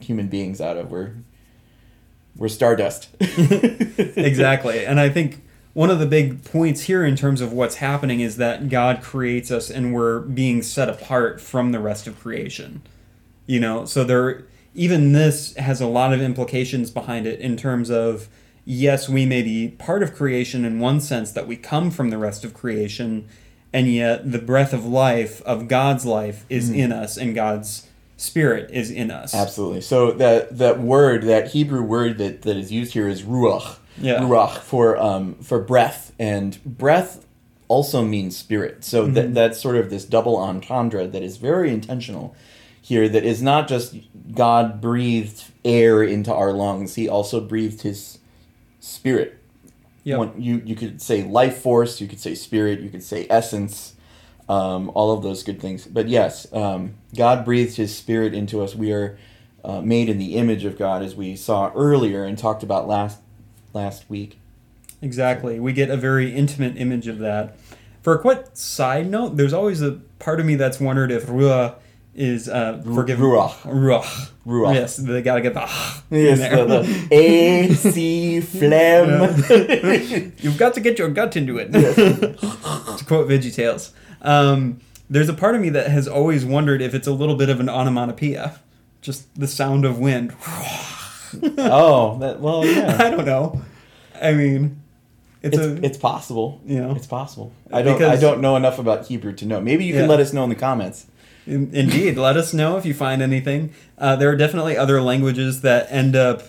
human 0.00 0.28
beings 0.28 0.60
out 0.60 0.76
of. 0.76 0.90
We're 0.90 1.14
we're 2.36 2.48
stardust. 2.48 3.08
exactly. 3.20 4.84
And 4.84 5.00
I 5.00 5.08
think 5.08 5.42
one 5.76 5.90
of 5.90 5.98
the 5.98 6.06
big 6.06 6.42
points 6.42 6.84
here 6.84 7.04
in 7.04 7.14
terms 7.16 7.42
of 7.42 7.52
what's 7.52 7.74
happening 7.74 8.20
is 8.20 8.38
that 8.38 8.70
God 8.70 9.02
creates 9.02 9.50
us 9.50 9.68
and 9.68 9.92
we're 9.92 10.20
being 10.20 10.62
set 10.62 10.88
apart 10.88 11.38
from 11.38 11.72
the 11.72 11.78
rest 11.78 12.06
of 12.06 12.18
creation. 12.18 12.80
You 13.44 13.60
know, 13.60 13.84
so 13.84 14.02
there 14.02 14.44
even 14.74 15.12
this 15.12 15.54
has 15.56 15.82
a 15.82 15.86
lot 15.86 16.14
of 16.14 16.22
implications 16.22 16.90
behind 16.90 17.26
it 17.26 17.40
in 17.40 17.58
terms 17.58 17.90
of 17.90 18.30
yes, 18.64 19.06
we 19.06 19.26
may 19.26 19.42
be 19.42 19.68
part 19.68 20.02
of 20.02 20.14
creation 20.14 20.64
in 20.64 20.80
one 20.80 20.98
sense 20.98 21.30
that 21.32 21.46
we 21.46 21.56
come 21.56 21.90
from 21.90 22.08
the 22.08 22.16
rest 22.16 22.42
of 22.42 22.54
creation, 22.54 23.28
and 23.70 23.86
yet 23.92 24.32
the 24.32 24.38
breath 24.38 24.72
of 24.72 24.86
life 24.86 25.42
of 25.42 25.68
God's 25.68 26.06
life 26.06 26.46
is 26.48 26.70
mm. 26.70 26.76
in 26.76 26.90
us 26.90 27.18
and 27.18 27.34
God's 27.34 27.86
spirit 28.16 28.70
is 28.70 28.90
in 28.90 29.10
us. 29.10 29.34
Absolutely. 29.34 29.82
So 29.82 30.12
that 30.12 30.56
that 30.56 30.80
word, 30.80 31.24
that 31.24 31.48
Hebrew 31.48 31.82
word 31.82 32.16
that, 32.16 32.40
that 32.42 32.56
is 32.56 32.72
used 32.72 32.94
here 32.94 33.08
is 33.08 33.24
ruach. 33.24 33.76
Yeah. 33.98 34.20
Ruach 34.20 34.58
for 34.58 34.96
um 34.98 35.34
for 35.36 35.60
breath, 35.60 36.12
and 36.18 36.62
breath 36.64 37.26
also 37.68 38.02
means 38.02 38.36
spirit. 38.36 38.84
So 38.84 39.06
that 39.06 39.34
that's 39.34 39.60
sort 39.60 39.76
of 39.76 39.90
this 39.90 40.04
double 40.04 40.36
entendre 40.36 41.06
that 41.06 41.22
is 41.22 41.36
very 41.36 41.70
intentional 41.70 42.34
here. 42.80 43.08
That 43.08 43.24
is 43.24 43.42
not 43.42 43.68
just 43.68 43.96
God 44.32 44.80
breathed 44.80 45.44
air 45.64 46.02
into 46.02 46.32
our 46.32 46.52
lungs; 46.52 46.94
He 46.94 47.08
also 47.08 47.40
breathed 47.40 47.82
His 47.82 48.18
spirit. 48.80 49.38
Yep. 50.04 50.18
One- 50.18 50.34
you 50.40 50.62
you 50.64 50.76
could 50.76 51.02
say 51.02 51.24
life 51.24 51.58
force, 51.58 52.00
you 52.00 52.06
could 52.06 52.20
say 52.20 52.34
spirit, 52.34 52.80
you 52.80 52.90
could 52.90 53.02
say 53.02 53.26
essence, 53.28 53.94
um, 54.48 54.90
all 54.94 55.12
of 55.12 55.22
those 55.22 55.42
good 55.42 55.60
things. 55.60 55.86
But 55.86 56.08
yes, 56.08 56.46
um, 56.52 56.94
God 57.16 57.44
breathed 57.44 57.76
His 57.76 57.96
Spirit 57.96 58.34
into 58.34 58.62
us. 58.62 58.74
We 58.76 58.92
are 58.92 59.18
uh, 59.64 59.80
made 59.80 60.08
in 60.08 60.18
the 60.18 60.36
image 60.36 60.64
of 60.64 60.78
God, 60.78 61.02
as 61.02 61.16
we 61.16 61.34
saw 61.34 61.72
earlier 61.74 62.22
and 62.24 62.38
talked 62.38 62.62
about 62.62 62.86
last 62.86 63.18
last 63.76 64.08
week. 64.08 64.38
Exactly. 65.02 65.60
We 65.60 65.72
get 65.72 65.90
a 65.90 65.96
very 65.96 66.34
intimate 66.34 66.76
image 66.78 67.06
of 67.06 67.18
that. 67.18 67.56
For 68.02 68.14
a 68.14 68.18
quick 68.18 68.46
side 68.54 69.08
note, 69.10 69.36
there's 69.36 69.52
always 69.52 69.82
a 69.82 69.92
part 70.18 70.40
of 70.40 70.46
me 70.46 70.54
that's 70.56 70.80
wondered 70.80 71.10
if 71.12 71.26
Ruah 71.26 71.74
is 72.14 72.48
uh, 72.48 72.80
forgiven. 72.94 73.24
Ruach. 73.26 73.52
Ruach. 73.62 74.30
Ruach. 74.46 74.74
Yes, 74.74 74.96
they 74.96 75.20
gotta 75.20 75.42
get 75.42 75.52
the 75.54 75.60
ah 75.64 76.02
in 76.10 76.18
Yes, 76.24 76.38
there. 76.38 76.64
the, 76.64 76.80
the 76.80 77.14
A 77.14 77.74
C 77.74 78.40
phlegm. 78.40 80.32
You've 80.38 80.56
got 80.56 80.72
to 80.74 80.80
get 80.80 80.98
your 80.98 81.10
gut 81.10 81.36
into 81.36 81.58
it. 81.58 81.72
to 81.72 83.04
quote 83.06 83.28
VeggieTales. 83.28 83.90
Um, 84.22 84.80
there's 85.10 85.28
a 85.28 85.34
part 85.34 85.54
of 85.54 85.60
me 85.60 85.68
that 85.70 85.88
has 85.90 86.08
always 86.08 86.44
wondered 86.44 86.80
if 86.80 86.94
it's 86.94 87.06
a 87.06 87.12
little 87.12 87.36
bit 87.36 87.50
of 87.50 87.60
an 87.60 87.68
onomatopoeia. 87.68 88.58
Just 89.02 89.32
the 89.38 89.46
sound 89.46 89.84
of 89.84 89.98
wind. 89.98 90.32
oh, 91.58 92.18
that, 92.18 92.40
well, 92.40 92.64
yeah. 92.66 92.96
I 93.00 93.10
don't 93.10 93.24
know. 93.26 93.60
I 94.20 94.32
mean, 94.32 94.80
it's, 95.42 95.56
It's, 95.56 95.66
a. 95.66 95.84
it's 95.84 95.98
possible. 95.98 96.60
You 96.66 96.80
know. 96.82 96.94
it's 96.94 97.06
possible. 97.06 97.52
I 97.72 97.82
don't. 97.82 98.02
I 98.02 98.16
don't 98.16 98.40
know 98.40 98.56
enough 98.56 98.78
about 98.78 99.06
Hebrew 99.06 99.32
to 99.34 99.46
know. 99.46 99.60
Maybe 99.60 99.84
you 99.84 99.92
can 99.92 100.02
Yeah. 100.02 100.08
let 100.08 100.20
us 100.20 100.32
know 100.32 100.44
in 100.44 100.50
the 100.50 100.56
comments. 100.56 101.06
In- 101.46 101.70
Indeed, 101.72 102.16
let 102.16 102.36
us 102.36 102.52
know 102.52 102.76
if 102.76 102.84
you 102.84 102.94
find 102.94 103.22
anything. 103.22 103.72
Uh, 103.98 104.16
there 104.16 104.28
are 104.30 104.36
definitely 104.36 104.76
other 104.76 105.00
languages 105.00 105.60
that 105.60 105.86
end 105.90 106.16
up 106.16 106.42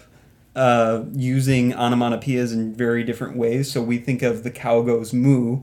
uh, 0.56 1.03
using 1.13 1.72
onomatopoeias 1.74 2.51
in 2.53 2.74
very 2.74 3.03
different 3.03 3.38
ways. 3.38 3.72
So 3.72 3.82
we 3.82 4.00
think 4.00 4.24
of 4.24 4.41
the 4.44 4.50
cow 4.50 4.82
goes 4.82 5.13
moo, 5.13 5.60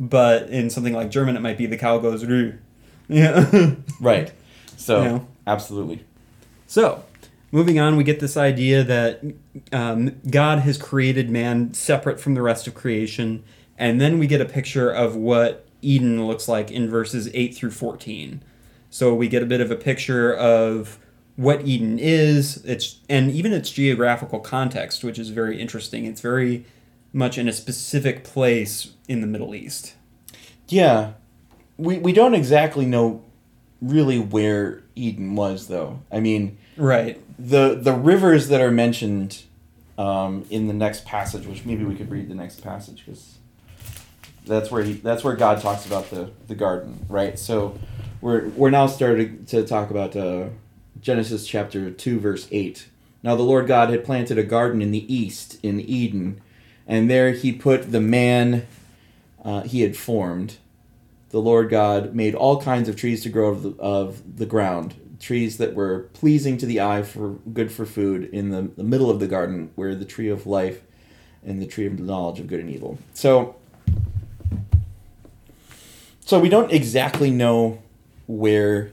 but 0.00 0.48
in 0.48 0.70
something 0.70 0.94
like 0.94 1.10
German, 1.10 1.36
it 1.36 1.40
might 1.40 1.58
be 1.58 1.66
the 1.66 1.76
cow 1.76 1.98
goes 1.98 2.24
rü. 2.24 2.56
Yeah. 3.10 3.74
Right. 4.00 4.32
So 4.76 5.02
Yeah. 5.02 5.20
absolutely. 5.46 6.04
so, 6.66 7.02
moving 7.50 7.78
on, 7.78 7.96
we 7.96 8.04
get 8.04 8.20
this 8.20 8.36
idea 8.36 8.84
that 8.84 9.22
um, 9.72 10.20
God 10.30 10.60
has 10.60 10.78
created 10.78 11.30
man 11.30 11.74
separate 11.74 12.20
from 12.20 12.34
the 12.34 12.42
rest 12.42 12.66
of 12.66 12.74
creation, 12.74 13.44
And 13.76 14.00
then 14.00 14.18
we 14.18 14.26
get 14.26 14.40
a 14.40 14.44
picture 14.44 14.90
of 14.90 15.14
what 15.16 15.66
Eden 15.82 16.26
looks 16.26 16.48
like 16.48 16.70
in 16.70 16.90
verses 16.90 17.30
8 17.32 17.54
through 17.54 17.70
14. 17.70 18.42
So 18.90 19.14
we 19.14 19.28
get 19.28 19.42
a 19.42 19.46
bit 19.46 19.60
of 19.60 19.70
a 19.70 19.76
picture 19.76 20.34
of 20.34 20.98
what 21.36 21.64
Eden 21.64 21.98
is, 22.00 22.64
its 22.64 22.98
and 23.08 23.30
even 23.30 23.52
its 23.52 23.70
geographical 23.70 24.40
context, 24.40 25.04
which 25.04 25.18
is 25.18 25.28
very 25.28 25.60
interesting. 25.60 26.04
It's 26.04 26.20
very 26.20 26.64
much 27.12 27.38
in 27.38 27.46
a 27.46 27.52
specific 27.52 28.24
place 28.24 28.94
in 29.06 29.20
the 29.20 29.26
Middle 29.26 29.54
East. 29.54 29.94
Yeah. 30.66 31.12
We 31.76 31.98
we 31.98 32.12
don't 32.12 32.34
exactly 32.34 32.86
know 32.86 33.22
really 33.80 34.18
where 34.18 34.82
Eden 34.96 35.36
was 35.36 35.68
though. 35.68 36.00
I 36.10 36.18
mean, 36.18 36.58
Right. 36.78 37.20
the 37.38 37.74
the 37.74 37.92
rivers 37.92 38.48
that 38.48 38.60
are 38.60 38.70
mentioned 38.70 39.42
um, 39.98 40.46
in 40.48 40.68
the 40.68 40.72
next 40.74 41.04
passage, 41.04 41.46
which 41.46 41.64
maybe 41.64 41.84
we 41.84 41.94
could 41.96 42.10
read 42.10 42.28
the 42.28 42.34
next 42.34 42.62
passage 42.62 43.04
because 43.04 43.38
that's 44.46 44.70
where 44.70 44.82
he 44.82 44.94
that's 44.94 45.24
where 45.24 45.36
God 45.36 45.60
talks 45.60 45.86
about 45.86 46.10
the 46.10 46.30
the 46.46 46.54
garden, 46.54 47.04
right? 47.08 47.38
So 47.38 47.78
we're 48.20 48.48
we're 48.50 48.70
now 48.70 48.86
starting 48.86 49.44
to 49.46 49.66
talk 49.66 49.90
about 49.90 50.16
uh, 50.16 50.48
Genesis 51.00 51.46
chapter 51.46 51.90
two, 51.90 52.18
verse 52.20 52.48
eight. 52.50 52.88
Now 53.22 53.34
the 53.34 53.42
Lord 53.42 53.66
God 53.66 53.90
had 53.90 54.04
planted 54.04 54.38
a 54.38 54.44
garden 54.44 54.80
in 54.80 54.92
the 54.92 55.12
east 55.12 55.58
in 55.62 55.80
Eden, 55.80 56.40
and 56.86 57.10
there 57.10 57.32
He 57.32 57.52
put 57.52 57.90
the 57.92 58.00
man 58.00 58.66
uh, 59.44 59.62
He 59.62 59.82
had 59.82 59.96
formed. 59.96 60.56
The 61.30 61.40
Lord 61.40 61.68
God 61.68 62.14
made 62.14 62.34
all 62.34 62.62
kinds 62.62 62.88
of 62.88 62.96
trees 62.96 63.22
to 63.24 63.28
grow 63.28 63.50
of 63.50 63.62
the, 63.62 63.74
of 63.78 64.38
the 64.38 64.46
ground, 64.46 64.94
trees 65.20 65.58
that 65.58 65.74
were 65.74 66.08
pleasing 66.12 66.56
to 66.58 66.66
the 66.66 66.80
eye 66.80 67.02
for 67.02 67.30
good 67.52 67.72
for 67.72 67.84
food 67.84 68.30
in 68.32 68.50
the, 68.50 68.70
the 68.76 68.84
middle 68.84 69.10
of 69.10 69.20
the 69.20 69.26
garden 69.26 69.70
where 69.74 69.94
the 69.94 70.04
tree 70.04 70.28
of 70.28 70.46
life 70.46 70.82
and 71.44 71.60
the 71.60 71.66
tree 71.66 71.86
of 71.86 71.96
the 71.96 72.02
knowledge 72.02 72.40
of 72.40 72.46
good 72.46 72.60
and 72.60 72.70
evil. 72.70 72.98
So 73.14 73.56
so 76.20 76.38
we 76.38 76.50
don't 76.50 76.70
exactly 76.70 77.30
know 77.30 77.82
where 78.26 78.92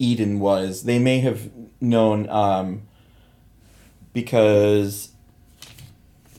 Eden 0.00 0.40
was. 0.40 0.82
They 0.82 0.98
may 0.98 1.20
have 1.20 1.48
known 1.80 2.28
um, 2.28 2.82
because 4.12 5.10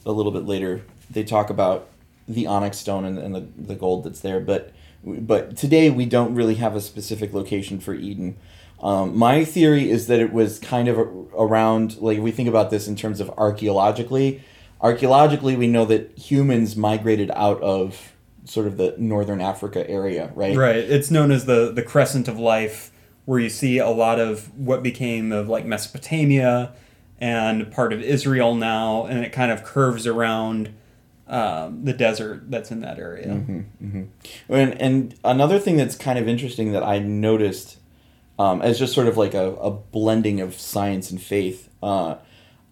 a 0.06 0.12
little 0.12 0.34
bit 0.34 0.46
later 0.46 0.82
they 1.10 1.24
talk 1.24 1.50
about 1.50 1.88
the 2.28 2.46
onyx 2.46 2.78
stone 2.78 3.06
and, 3.06 3.18
and 3.18 3.34
the, 3.34 3.48
the 3.58 3.76
gold 3.76 4.04
that's 4.04 4.20
there, 4.20 4.40
but 4.42 4.74
but 5.04 5.56
today 5.56 5.90
we 5.90 6.06
don't 6.06 6.36
really 6.36 6.56
have 6.56 6.76
a 6.76 6.82
specific 6.82 7.34
location 7.34 7.80
for 7.80 7.94
Eden. 7.94 8.36
Um, 8.82 9.18
my 9.18 9.44
theory 9.44 9.90
is 9.90 10.08
that 10.08 10.20
it 10.20 10.32
was 10.32 10.60
kind 10.60 10.88
of 10.88 10.98
a, 10.98 11.04
around 11.36 11.98
like 11.98 12.20
we 12.20 12.32
think 12.32 12.48
about 12.48 12.70
this 12.70 12.88
in 12.88 12.96
terms 12.96 13.20
of 13.20 13.30
archaeologically. 13.32 14.44
Archaeologically, 14.82 15.56
we 15.56 15.68
know 15.68 15.86
that 15.86 16.16
humans 16.18 16.76
migrated 16.76 17.32
out 17.32 17.60
of 17.62 18.14
sort 18.46 18.68
of 18.68 18.78
the 18.78 18.96
northern 18.98 19.42
Africa 19.42 19.90
area, 19.90 20.32
right? 20.36 20.56
Right. 20.56 20.76
It's 20.76 21.10
known 21.10 21.32
as 21.32 21.46
the 21.46 21.72
the 21.72 21.84
crescent 21.84 22.28
of 22.28 22.38
life, 22.40 22.92
where 23.26 23.40
you 23.40 23.50
see 23.50 23.80
a 23.80 23.90
lot 23.90 24.20
of 24.20 24.56
what 24.58 24.84
became 24.84 25.32
of 25.32 25.50
like 25.50 25.66
Mesopotamia 25.66 26.74
and 27.20 27.72
part 27.72 27.94
of 27.94 28.02
Israel 28.02 28.54
now, 28.54 29.06
and 29.06 29.26
it 29.26 29.32
kind 29.32 29.52
of 29.52 29.64
curves 29.64 30.06
around 30.06 30.74
um, 31.28 31.84
the 31.84 31.94
desert 31.94 32.50
that's 32.50 32.72
in 32.72 32.82
that 32.82 33.00
area. 33.00 33.28
Mm-hmm. 33.28 34.04
And 34.50 34.82
and 34.82 35.16
another 35.24 35.58
thing 35.58 35.78
that's 35.78 35.96
kind 35.96 36.20
of 36.20 36.28
interesting 36.28 36.72
that 36.74 36.84
I 36.84 37.00
noticed 37.00 37.80
um, 38.40 38.62
as 38.62 38.80
just 38.80 38.94
sort 38.94 39.08
of 39.08 39.18
like 39.18 39.34
a, 39.34 39.54
a 39.56 39.72
blending 39.72 40.42
of 40.42 40.56
science 40.60 41.12
and 41.12 41.22
faith. 41.22 41.70
Uh, 41.82 42.16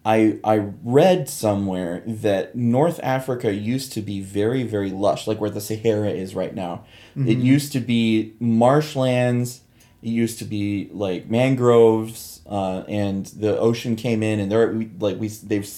I 0.04 0.38
I 0.44 0.68
read 0.84 1.28
somewhere 1.28 2.02
that 2.06 2.54
North 2.54 3.00
Africa 3.02 3.52
used 3.52 3.92
to 3.94 4.00
be 4.00 4.20
very 4.20 4.62
very 4.62 4.90
lush, 4.90 5.26
like 5.26 5.40
where 5.40 5.50
the 5.50 5.60
Sahara 5.60 6.10
is 6.10 6.34
right 6.34 6.54
now. 6.54 6.84
It 7.16 7.38
used 7.38 7.72
to 7.72 7.80
be 7.80 8.34
marshlands. 8.38 9.62
It 10.02 10.10
used 10.10 10.38
to 10.38 10.44
be 10.44 10.88
like 10.92 11.28
mangroves, 11.28 12.40
uh, 12.46 12.84
and 12.86 13.26
the 13.26 13.58
ocean 13.58 13.96
came 13.96 14.22
in, 14.22 14.38
and 14.38 14.52
there 14.52 14.72
like 15.00 15.18
we 15.18 15.28
they've 15.28 15.68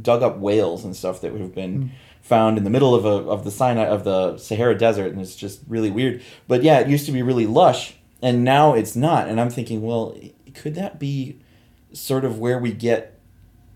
dug 0.00 0.22
up 0.22 0.38
whales 0.38 0.84
and 0.84 0.94
stuff 0.94 1.22
that 1.22 1.32
have 1.32 1.54
been 1.54 1.92
found 2.20 2.58
in 2.58 2.64
the 2.64 2.70
middle 2.70 2.94
of 2.94 3.06
a 3.06 3.30
of 3.30 3.44
the 3.44 3.50
Sinai 3.50 3.86
of 3.86 4.04
the 4.04 4.36
Sahara 4.36 4.76
Desert, 4.76 5.12
and 5.12 5.20
it's 5.20 5.34
just 5.34 5.60
really 5.66 5.90
weird. 5.90 6.22
But 6.46 6.62
yeah, 6.62 6.80
it 6.80 6.88
used 6.88 7.06
to 7.06 7.12
be 7.12 7.22
really 7.22 7.46
lush, 7.46 7.94
and 8.22 8.44
now 8.44 8.74
it's 8.74 8.94
not. 8.96 9.28
And 9.28 9.40
I'm 9.40 9.50
thinking, 9.50 9.82
well, 9.82 10.16
could 10.54 10.74
that 10.74 10.98
be 10.98 11.38
sort 11.92 12.24
of 12.24 12.38
where 12.38 12.58
we 12.58 12.72
get 12.72 13.18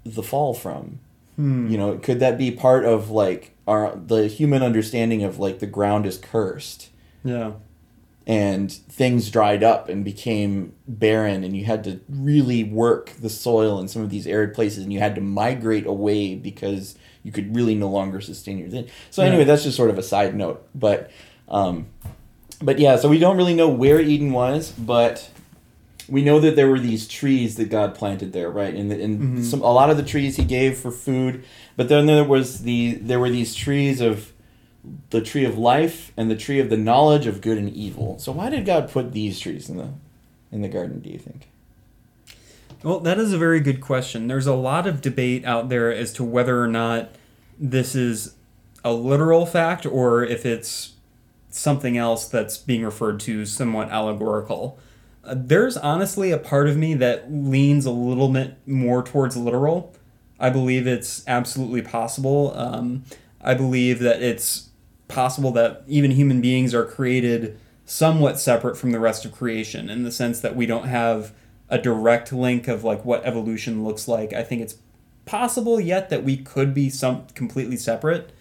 the 0.05 0.23
fall 0.23 0.55
from? 0.55 0.99
You 1.39 1.77
know, 1.77 1.99
could 1.99 2.21
that 2.21 2.39
be 2.39 2.53
part 2.53 2.85
of 2.85 3.11
like 3.11 3.57
our 3.67 3.97
the 3.97 4.29
human 4.29 4.63
understanding 4.63 5.25
of 5.25 5.41
like 5.41 5.59
the 5.59 5.67
ground 5.67 6.07
is 6.07 6.17
cursed 6.17 6.91
Yeah. 7.25 7.53
and 8.29 8.71
things 8.71 9.29
dried 9.31 9.65
up 9.65 9.89
and 9.89 10.05
became 10.05 10.75
barren 10.87 11.43
and 11.43 11.57
you 11.57 11.65
had 11.65 11.83
to 11.85 12.01
really 12.09 12.63
work 12.63 13.11
the 13.19 13.29
soil 13.31 13.81
in 13.81 13.89
some 13.89 14.03
of 14.03 14.11
these 14.11 14.27
arid 14.29 14.55
places 14.55 14.85
and 14.85 14.93
you 14.93 15.01
had 15.01 15.17
to 15.17 15.21
migrate 15.21 15.87
away 15.87 16.37
because 16.37 16.97
you 17.25 17.33
could 17.33 17.57
really 17.57 17.75
no 17.75 17.89
longer 17.89 18.21
sustain 18.21 18.59
your 18.59 18.69
thing. 18.69 18.87
So 19.11 19.23
anyway, 19.25 19.39
Yeah. 19.41 19.45
that's 19.47 19.65
just 19.65 19.77
sort 19.77 19.91
of 19.91 19.99
a 19.99 20.03
side 20.03 20.37
note, 20.37 20.65
but 20.77 21.11
um 21.49 21.87
but 22.63 22.79
yeah, 22.79 22.97
so 22.97 23.09
we 23.09 23.19
don't 23.19 23.37
really 23.37 23.55
know 23.55 23.69
where 23.69 24.01
Eden 24.01 24.33
was, 24.33 24.71
but 24.73 25.29
we 26.09 26.23
know 26.23 26.41
that 26.41 26.57
there 26.57 26.69
were 26.69 26.81
these 26.81 27.07
trees 27.09 27.57
that 27.57 27.71
God 27.71 27.95
planted 27.95 28.33
there, 28.33 28.51
right? 28.51 28.75
And, 28.75 28.91
the, 28.91 29.03
and 29.03 29.39
Mhm. 29.39 29.45
some 29.45 29.63
a 29.63 29.73
lot 29.73 29.91
of 29.91 29.97
the 29.97 30.03
trees 30.03 30.37
He 30.37 30.45
gave 30.45 30.77
for 30.79 30.91
food, 30.91 31.45
but 31.77 31.89
then 31.89 32.07
there 32.07 32.25
was 32.25 32.61
the 32.63 32.95
there 32.95 33.21
were 33.21 33.31
these 33.31 33.55
trees 33.55 34.01
of 34.01 34.33
the 35.11 35.21
tree 35.21 35.45
of 35.45 35.57
life 35.57 36.13
and 36.17 36.31
the 36.31 36.35
tree 36.37 36.59
of 36.59 36.69
the 36.71 36.77
knowledge 36.77 37.27
of 37.27 37.41
good 37.41 37.57
and 37.57 37.71
evil. 37.73 38.19
So 38.19 38.33
why 38.33 38.51
did 38.51 38.65
God 38.67 38.91
put 38.91 39.13
these 39.13 39.39
trees 39.39 39.69
in 39.69 39.77
the 39.77 39.89
in 40.51 40.61
the 40.63 40.69
garden? 40.69 41.01
Do 41.01 41.09
you 41.11 41.19
think? 41.19 41.49
Well, 42.83 42.99
that 43.01 43.19
is 43.19 43.33
a 43.33 43.39
very 43.39 43.61
good 43.61 43.81
question. 43.81 44.27
There's 44.27 44.49
a 44.49 44.55
lot 44.55 44.89
of 44.89 45.01
debate 45.01 45.45
out 45.45 45.69
there 45.69 45.93
as 45.93 46.13
to 46.15 46.25
whether 46.25 46.61
or 46.61 46.67
not 46.67 47.11
this 47.59 47.95
is 47.95 48.35
a 48.85 48.93
literal 48.93 49.47
fact 49.47 49.87
or 49.87 50.25
if 50.25 50.45
it's 50.45 50.93
something 51.55 51.97
else 51.97 52.27
that's 52.27 52.59
being 52.59 52.85
referred 52.85 53.21
to 53.21 53.45
somewhat 53.47 53.91
allegorical. 53.91 54.79
Uh, 55.25 55.35
there's 55.37 55.77
honestly 55.77 56.31
a 56.33 56.39
part 56.39 56.69
of 56.69 56.77
me 56.77 56.95
that 56.95 57.33
leans 57.33 57.87
a 57.87 57.91
little 57.91 58.29
bit 58.29 58.57
more 58.67 59.03
towards 59.03 59.37
literal. 59.37 59.95
I 60.41 60.51
believe 60.51 60.87
it's 60.87 61.23
absolutely 61.29 61.83
possible. 61.83 62.53
Um, 62.57 63.05
I 63.41 63.55
believe 63.55 64.01
that 64.01 64.23
it's 64.23 64.71
possible 65.09 65.53
that 65.53 65.83
even 65.87 66.13
human 66.13 66.41
beings 66.41 66.75
are 66.75 66.85
created 66.85 67.59
somewhat 67.85 68.41
separate 68.41 68.77
from 68.77 68.93
the 68.93 69.01
rest 69.01 69.25
of 69.25 69.33
creation 69.33 69.91
in 69.91 70.03
the 70.03 70.11
sense 70.11 70.41
that 70.41 70.57
we 70.57 70.67
don't 70.67 70.87
have 70.87 71.33
a 71.69 71.79
direct 71.79 72.33
link 72.33 72.67
of 72.67 72.83
like 72.83 73.05
what 73.05 73.25
evolution 73.25 73.85
looks 73.85 74.09
like. 74.09 74.33
I 74.33 74.43
think 74.43 74.63
it's 74.63 74.77
possible 75.27 75.81
yet 75.81 76.09
that 76.11 76.25
we 76.25 76.37
could 76.37 76.73
be 76.75 76.91
some 76.91 77.27
completely 77.35 77.77
separate, 77.77 78.33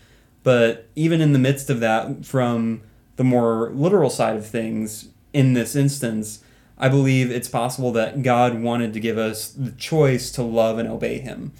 but 0.44 0.88
even 0.96 1.22
in 1.22 1.34
the 1.34 1.40
midst 1.40 1.70
of 1.70 1.80
that 1.82 2.26
from 2.26 2.82
the 3.22 3.26
more 3.26 3.70
literal 3.76 4.10
side 4.10 4.36
of 4.36 4.48
things 4.48 5.10
in 5.32 5.54
this 5.54 5.76
instance, 5.76 6.44
I 6.80 6.90
believe 6.90 7.30
it's 7.30 7.48
possible 7.48 7.92
that 7.92 8.24
God 8.24 8.64
wanted 8.64 8.94
to 8.94 9.00
give 9.00 9.20
us 9.20 9.50
the 9.50 9.70
choice 9.74 10.32
to 10.32 10.42
love 10.42 10.80
and 10.80 10.90
obey 10.90 11.20
him. 11.20 11.54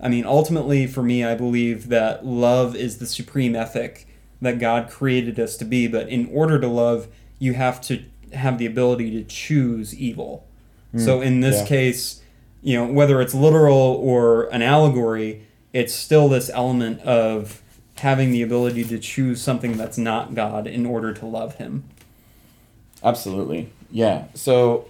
I 0.00 0.08
mean, 0.08 0.24
ultimately, 0.24 0.86
for 0.86 1.02
me, 1.02 1.24
I 1.24 1.34
believe 1.34 1.88
that 1.88 2.24
love 2.24 2.76
is 2.76 2.98
the 2.98 3.06
supreme 3.06 3.56
ethic 3.56 4.06
that 4.40 4.60
God 4.60 4.88
created 4.88 5.40
us 5.40 5.56
to 5.56 5.64
be. 5.64 5.88
But 5.88 6.08
in 6.08 6.30
order 6.32 6.60
to 6.60 6.68
love, 6.68 7.08
you 7.40 7.54
have 7.54 7.80
to 7.88 8.04
have 8.32 8.58
the 8.58 8.66
ability 8.66 9.10
to 9.10 9.24
choose 9.24 9.92
evil. 9.98 10.46
Hmm, 10.92 11.00
so 11.00 11.20
in 11.20 11.40
this 11.40 11.62
yeah. 11.62 11.66
case, 11.66 12.22
you 12.62 12.78
know, 12.78 12.92
whether 12.92 13.20
it's 13.20 13.34
literal 13.34 13.74
or 13.76 14.44
an 14.50 14.62
allegory, 14.62 15.48
it's 15.72 15.92
still 15.92 16.28
this 16.28 16.48
element 16.48 17.00
of 17.00 17.60
having 17.98 18.32
the 18.32 18.42
ability 18.42 18.84
to 18.84 18.98
choose 18.98 19.40
something 19.40 19.76
that's 19.76 19.98
not 19.98 20.34
God 20.34 20.66
in 20.66 20.86
order 20.86 21.12
to 21.14 21.26
love 21.26 21.56
Him. 21.56 21.84
Absolutely. 23.02 23.70
Yeah. 23.90 24.24
So 24.34 24.88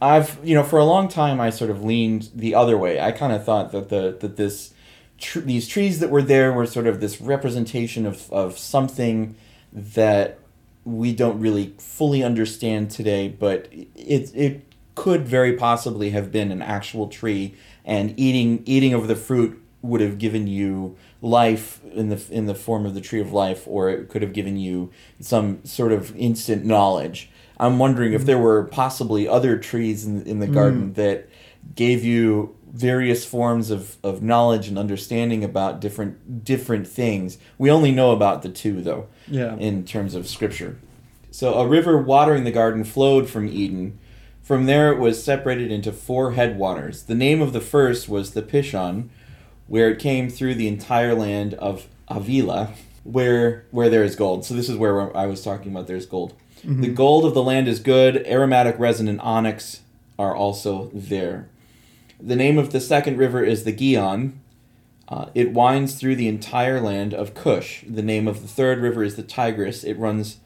I've 0.00 0.38
you 0.42 0.54
know 0.54 0.62
for 0.62 0.78
a 0.78 0.84
long 0.84 1.08
time 1.08 1.40
I 1.40 1.50
sort 1.50 1.70
of 1.70 1.84
leaned 1.84 2.30
the 2.34 2.54
other 2.54 2.76
way. 2.76 3.00
I 3.00 3.12
kind 3.12 3.32
of 3.32 3.44
thought 3.44 3.72
that 3.72 3.88
the 3.88 4.16
that 4.20 4.36
this 4.36 4.72
tr- 5.18 5.40
these 5.40 5.66
trees 5.66 6.00
that 6.00 6.10
were 6.10 6.22
there 6.22 6.52
were 6.52 6.66
sort 6.66 6.86
of 6.86 7.00
this 7.00 7.20
representation 7.20 8.06
of 8.06 8.30
of 8.32 8.58
something 8.58 9.34
that 9.72 10.38
we 10.84 11.12
don't 11.12 11.40
really 11.40 11.74
fully 11.78 12.22
understand 12.22 12.90
today, 12.90 13.28
but 13.28 13.68
it 13.72 14.34
it 14.34 14.62
could 14.94 15.26
very 15.26 15.52
possibly 15.52 16.10
have 16.10 16.32
been 16.32 16.50
an 16.50 16.62
actual 16.62 17.08
tree 17.08 17.54
and 17.84 18.18
eating 18.18 18.62
eating 18.66 18.94
of 18.94 19.08
the 19.08 19.16
fruit 19.16 19.62
would 19.86 20.00
have 20.00 20.18
given 20.18 20.46
you 20.46 20.96
life 21.22 21.80
in 21.92 22.08
the 22.08 22.22
in 22.30 22.46
the 22.46 22.54
form 22.54 22.84
of 22.86 22.94
the 22.94 23.00
tree 23.00 23.20
of 23.20 23.32
life 23.32 23.64
or 23.66 23.90
it 23.90 24.08
could 24.08 24.22
have 24.22 24.32
given 24.32 24.56
you 24.56 24.90
some 25.20 25.64
sort 25.64 25.92
of 25.92 26.14
instant 26.16 26.64
knowledge 26.64 27.30
i'm 27.58 27.78
wondering 27.78 28.12
if 28.12 28.24
there 28.24 28.38
were 28.38 28.64
possibly 28.64 29.26
other 29.26 29.58
trees 29.58 30.04
in, 30.04 30.22
in 30.26 30.38
the 30.40 30.46
mm. 30.46 30.54
garden 30.54 30.92
that 30.94 31.28
gave 31.74 32.04
you 32.04 32.56
various 32.76 33.24
forms 33.24 33.70
of, 33.70 33.96
of 34.04 34.22
knowledge 34.22 34.68
and 34.68 34.78
understanding 34.78 35.42
about 35.42 35.80
different 35.80 36.44
different 36.44 36.86
things. 36.86 37.38
We 37.58 37.70
only 37.70 37.90
know 37.90 38.12
about 38.12 38.42
the 38.42 38.50
two 38.50 38.82
though 38.82 39.06
Yeah. 39.26 39.56
in 39.56 39.84
terms 39.84 40.14
of 40.14 40.28
scripture. 40.28 40.76
So 41.30 41.54
a 41.54 41.66
river 41.66 41.98
watering 41.98 42.44
the 42.44 42.50
garden 42.50 42.84
flowed 42.84 43.28
from 43.28 43.48
Eden. 43.48 43.98
From 44.42 44.66
there 44.66 44.92
it 44.92 44.98
was 44.98 45.22
separated 45.22 45.72
into 45.72 45.90
four 45.90 46.32
headwaters. 46.32 47.04
The 47.04 47.14
name 47.14 47.42
of 47.42 47.52
the 47.52 47.60
first 47.60 48.08
was 48.08 48.30
the 48.30 48.42
Pishon, 48.42 49.08
where 49.68 49.90
it 49.90 49.98
came 49.98 50.30
through 50.30 50.54
the 50.54 50.68
entire 50.68 51.14
land 51.14 51.54
of 51.54 51.86
Havilah, 52.08 52.70
where 53.04 53.64
where 53.70 53.88
there 53.88 54.04
is 54.04 54.16
gold. 54.16 54.44
So 54.44 54.54
this 54.54 54.68
is 54.68 54.76
where 54.76 55.16
I 55.16 55.26
was 55.26 55.42
talking 55.42 55.72
about 55.72 55.86
there's 55.86 56.06
gold. 56.06 56.34
The 56.64 56.88
gold 56.88 57.24
of 57.24 57.34
the 57.34 57.42
land 57.42 57.68
is 57.68 57.78
good. 57.78 58.26
Aromatic 58.26 58.76
resin 58.78 59.06
and 59.06 59.20
onyx 59.20 59.82
are 60.18 60.34
also 60.34 60.90
there. 60.92 61.48
The 62.20 62.34
name 62.34 62.58
of 62.58 62.72
the 62.72 62.80
second 62.80 63.18
river 63.18 63.44
is 63.44 63.64
the 63.64 63.72
Gihon. 63.72 64.40
Uh, 65.08 65.26
it 65.34 65.52
winds 65.52 65.94
through 65.94 66.16
the 66.16 66.26
entire 66.26 66.80
land 66.80 67.14
of 67.14 67.34
Cush. 67.34 67.84
The 67.88 68.02
name 68.02 68.26
of 68.26 68.42
the 68.42 68.48
third 68.48 68.80
river 68.80 69.04
is 69.04 69.14
the 69.14 69.22
Tigris. 69.22 69.84
It 69.84 69.98
runs 69.98 70.38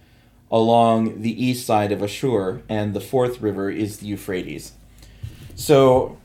along 0.50 1.22
the 1.22 1.42
east 1.42 1.64
side 1.64 1.92
of 1.92 2.02
Ashur, 2.02 2.60
and 2.68 2.92
the 2.92 3.00
fourth 3.00 3.40
river 3.40 3.70
is 3.70 3.98
the 3.98 4.08
Euphrates. 4.08 4.72
So, 5.54 6.18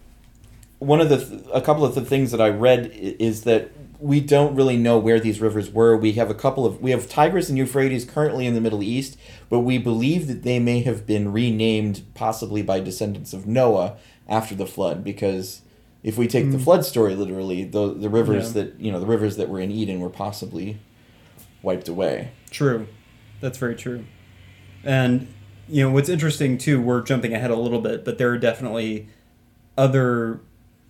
one 0.86 1.02
of 1.02 1.10
the 1.10 1.18
th- 1.18 1.42
a 1.54 1.62
couple 1.62 1.86
of 1.86 1.96
the 1.96 2.02
things 2.02 2.32
that 2.32 2.42
I 2.42 2.50
read 2.50 2.92
is 2.94 3.44
that 3.44 3.72
we 4.00 4.20
don't 4.20 4.56
really 4.56 4.78
know 4.78 4.98
where 4.98 5.20
these 5.20 5.42
rivers 5.42 5.72
were. 5.72 5.96
We 5.98 6.14
have 6.14 6.30
a 6.30 6.34
couple 6.34 6.66
of 6.66 6.82
we 6.82 6.92
have 6.92 7.10
Tigris 7.10 7.50
and 7.50 7.58
Euphrates 7.58 8.06
currently 8.06 8.46
in 8.46 8.54
the 8.54 8.62
Middle 8.62 8.84
East, 8.84 9.18
but 9.50 9.60
we 9.60 9.78
believe 9.78 10.28
that 10.28 10.44
they 10.44 10.60
may 10.60 10.82
have 10.82 11.06
been 11.06 11.32
renamed 11.32 12.04
possibly 12.14 12.62
by 12.62 12.80
descendants 12.80 13.34
of 13.34 13.48
Noah 13.48 13.98
after 14.28 14.56
the 14.56 14.66
flood 14.68 15.04
because 15.04 15.62
if 16.04 16.18
we 16.18 16.28
take 16.28 16.52
the 16.52 16.58
mm. 16.58 16.64
flood 16.64 16.86
story 16.86 17.16
literally, 17.16 17.64
the 17.64 17.94
the 17.94 18.10
rivers 18.10 18.56
Yeah. 18.56 18.64
that 18.64 18.80
you 18.80 18.92
know 18.92 19.00
the 19.00 19.08
rivers 19.08 19.38
that 19.38 19.50
were 19.50 19.60
in 19.60 19.72
Eden 19.72 20.00
were 20.00 20.10
possibly 20.10 20.80
wiped 21.62 21.88
away. 21.88 22.32
True. 22.52 22.88
That's 23.42 23.58
very 23.58 23.76
true. 23.76 24.06
And 24.84 25.28
you 25.68 25.84
know 25.84 25.92
what's 25.92 26.10
interesting 26.10 26.58
too, 26.58 26.80
we're 26.80 27.02
jumping 27.02 27.34
ahead 27.34 27.50
a 27.50 27.56
little 27.56 27.82
bit, 27.82 28.06
but 28.06 28.18
there 28.18 28.30
are 28.30 28.38
definitely 28.38 29.08
other 29.78 30.40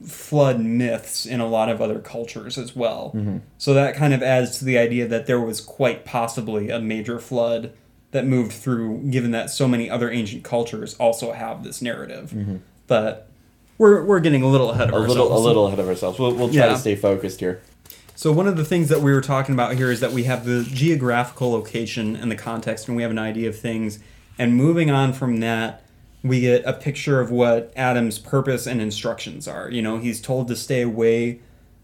flood 0.04 0.60
myths 0.60 1.26
in 1.26 1.40
a 1.40 1.48
lot 1.48 1.70
of 1.70 1.82
other 1.82 2.00
cultures 2.00 2.58
as 2.58 2.76
well. 2.76 3.12
Mhm. 3.16 3.42
So 3.58 3.74
that 3.74 3.96
kind 3.96 4.14
of 4.14 4.22
adds 4.22 4.58
to 4.60 4.66
the 4.66 4.78
idea 4.78 5.08
that 5.08 5.26
there 5.26 5.40
was 5.40 5.62
quite 5.62 6.04
possibly 6.06 6.70
a 6.70 6.80
major 6.80 7.18
flood 7.20 7.72
that 8.12 8.26
moved 8.26 8.52
through, 8.52 9.00
given 9.10 9.32
that 9.32 9.50
so 9.50 9.68
many 9.68 9.90
other 9.90 10.10
ancient 10.12 10.44
cultures 10.44 10.96
also 11.00 11.32
have 11.32 11.64
this 11.64 11.82
narrative. 11.82 12.34
But 12.88 13.28
we're, 13.78 14.04
we're 14.04 14.20
getting 14.20 14.42
a 14.44 14.48
little 14.48 14.72
ahead 14.72 14.90
of 14.90 14.94
A 14.94 14.98
ourselves. 14.98 15.16
little 15.18 15.38
a 15.38 15.40
little 15.40 15.68
ahead 15.68 15.80
of 15.80 15.88
ourselves. 15.88 16.20
We'll 16.20 16.34
we'll 16.34 16.48
try 16.50 16.66
Yeah. 16.66 16.74
to 16.74 16.78
stay 16.78 16.96
focused 16.96 17.40
here. 17.40 17.62
So 18.18 18.32
one 18.32 18.48
of 18.48 18.56
the 18.56 18.64
things 18.64 18.88
that 18.90 19.02
we 19.02 19.12
were 19.12 19.20
talking 19.22 19.54
about 19.54 19.76
here 19.76 19.92
is 19.92 20.00
that 20.00 20.14
we 20.14 20.24
have 20.24 20.46
the 20.46 20.64
geographical 20.64 21.52
location 21.52 22.16
and 22.16 22.32
the 22.32 22.36
context, 22.38 22.88
and 22.88 22.96
we 22.96 23.04
have 23.04 23.12
an 23.12 23.20
idea 23.20 23.50
of 23.50 23.58
things. 23.60 24.00
And 24.38 24.56
moving 24.56 24.90
on 24.90 25.12
from 25.12 25.40
that, 25.42 25.82
we 26.26 26.42
get 26.42 26.66
a 26.66 26.74
picture 26.74 27.22
of 27.22 27.30
what 27.30 27.72
Adam's 27.76 28.18
purpose 28.18 28.66
and 28.66 28.82
instructions 28.82 29.48
are. 29.48 29.70
You 29.70 29.84
know, 29.84 29.98
he's 29.98 30.20
told 30.20 30.48
to 30.48 30.56
stay 30.56 30.82
away 30.82 31.40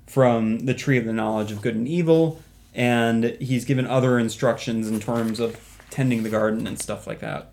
from 0.08 0.66
the 0.66 0.74
tree 0.74 0.98
of 0.98 1.06
the 1.06 1.14
knowledge 1.14 1.52
of 1.52 1.62
good 1.62 1.76
and 1.76 1.88
evil, 1.88 2.42
and 2.74 3.38
he's 3.40 3.66
given 3.66 3.86
other 3.86 4.18
instructions 4.18 4.90
in 4.90 5.00
terms 5.00 5.40
of 5.40 5.80
tending 5.92 6.24
the 6.24 6.30
garden 6.30 6.66
and 6.66 6.80
stuff 6.80 7.06
like 7.06 7.20
that. 7.20 7.52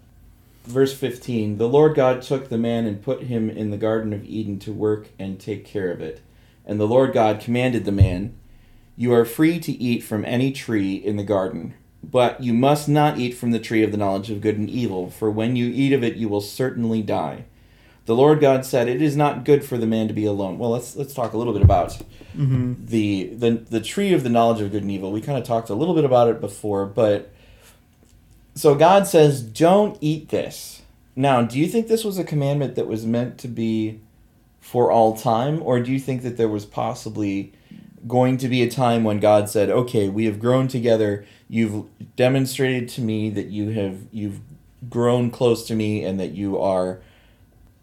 Verse 0.65 0.97
15 0.97 1.59
The 1.59 1.69
Lord 1.69 1.95
God 1.95 2.23
took 2.23 2.49
the 2.49 2.57
man 2.57 2.87
and 2.87 3.03
put 3.03 3.25
him 3.25 3.51
in 3.51 3.71
the 3.71 3.77
Garden 3.77 4.15
of 4.15 4.25
Eden 4.25 4.59
to 4.61 4.73
work 4.73 5.09
and 5.19 5.39
take 5.39 5.67
care 5.67 5.91
of 5.91 6.01
it. 6.01 6.23
And 6.65 6.81
the 6.81 6.89
Lord 6.89 7.13
God 7.13 7.39
commanded 7.39 7.85
the 7.85 7.93
man, 7.93 8.35
You 8.97 9.13
are 9.13 9.27
free 9.27 9.59
to 9.61 9.73
eat 9.73 10.03
from 10.03 10.25
any 10.25 10.53
tree 10.53 10.95
in 10.95 11.17
the 11.17 11.23
garden, 11.23 11.75
but 12.03 12.43
you 12.43 12.53
must 12.55 12.89
not 12.89 13.19
eat 13.19 13.33
from 13.33 13.51
the 13.51 13.59
tree 13.59 13.83
of 13.83 13.91
the 13.93 13.99
knowledge 13.99 14.31
of 14.31 14.41
good 14.41 14.59
and 14.59 14.71
evil, 14.71 15.11
for 15.11 15.31
when 15.31 15.57
you 15.57 15.67
eat 15.67 15.93
of 15.93 16.03
it 16.05 16.17
you 16.17 16.29
will 16.29 16.41
certainly 16.41 17.03
die. 17.03 17.45
The 18.07 18.15
Lord 18.15 18.41
God 18.41 18.65
said, 18.65 18.89
It 18.89 19.03
is 19.03 19.17
not 19.17 19.45
good 19.45 19.65
for 19.65 19.77
the 19.77 19.87
man 19.87 20.09
to 20.09 20.15
be 20.15 20.25
alone. 20.25 20.59
Well, 20.59 20.71
let's 20.71 20.97
let's 20.97 21.13
talk 21.13 21.33
a 21.33 21.39
little 21.39 21.53
bit 21.53 21.63
about 21.63 21.99
Mm-hmm. 22.37 22.87
the 22.87 23.31
the 23.35 23.51
the 23.51 23.81
tree 23.81 24.13
of 24.13 24.23
the 24.23 24.29
knowledge 24.29 24.61
of 24.61 24.71
good 24.71 24.83
and 24.83 24.93
evil. 24.93 25.11
We 25.11 25.21
kind 25.21 25.39
of 25.39 25.45
talked 25.45 25.71
a 25.71 25.75
little 25.75 25.95
bit 25.95 26.05
about 26.05 26.29
it 26.29 26.41
before, 26.41 26.87
but 26.87 27.33
so 28.55 28.75
God 28.75 29.07
says, 29.09 29.43
"Don't 29.43 29.99
eat 30.01 30.29
this." 30.29 30.83
Now, 31.17 31.43
do 31.43 31.59
you 31.59 31.67
think 31.67 31.89
this 31.89 32.05
was 32.05 32.17
a 32.17 32.23
commandment 32.25 32.77
that 32.77 32.87
was 32.87 33.05
meant 33.05 33.39
to 33.39 33.49
be 33.49 34.01
for 34.61 34.91
all 34.93 35.17
time, 35.17 35.61
or 35.65 35.81
do 35.81 35.91
you 35.91 35.99
think 35.99 36.23
that 36.23 36.37
there 36.37 36.49
was 36.49 36.65
possibly 36.65 37.53
going 38.07 38.37
to 38.39 38.49
be 38.49 38.63
a 38.63 38.71
time 38.71 39.05
when 39.05 39.19
God 39.21 39.49
said, 39.49 39.71
"Okay, 39.71 40.09
we 40.09 40.27
have 40.27 40.39
grown 40.39 40.69
together. 40.69 41.25
You've 41.49 41.87
demonstrated 42.17 42.89
to 42.91 43.01
me 43.01 43.31
that 43.31 43.47
you 43.47 43.71
have 43.71 44.03
you've 44.13 44.41
grown 44.89 45.31
close 45.31 45.67
to 45.67 45.75
me, 45.75 46.05
and 46.05 46.19
that 46.21 46.33
you 46.33 46.59
are." 46.59 47.01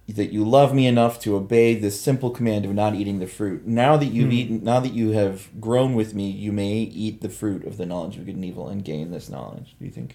that 0.07 0.31
you 0.31 0.47
love 0.47 0.71
me 0.71 0.85
enough 0.85 1.19
to 1.19 1.35
obey 1.35 1.73
this 1.73 1.99
simple 1.99 2.29
command 2.29 2.63
of 2.63 2.71
not 2.75 2.93
eating 2.93 3.17
the 3.17 3.25
fruit. 3.25 3.65
Now 3.65 3.97
that 3.97 4.05
you've 4.05 4.27
Hmm. 4.27 4.33
eaten, 4.33 4.63
now 4.63 4.79
that 4.79 4.93
you 4.93 5.09
have 5.13 5.49
grown 5.59 5.95
with 5.95 6.13
me, 6.13 6.29
you 6.29 6.51
may 6.51 6.75
eat 6.75 7.21
the 7.21 7.29
fruit 7.29 7.65
of 7.65 7.77
the 7.77 7.87
knowledge 7.87 8.15
of 8.15 8.27
good 8.27 8.35
and 8.35 8.45
evil 8.45 8.67
and 8.67 8.85
gain 8.85 9.09
this 9.09 9.31
knowledge. 9.31 9.73
Do 9.79 9.85
you 9.85 9.89
think? 9.89 10.09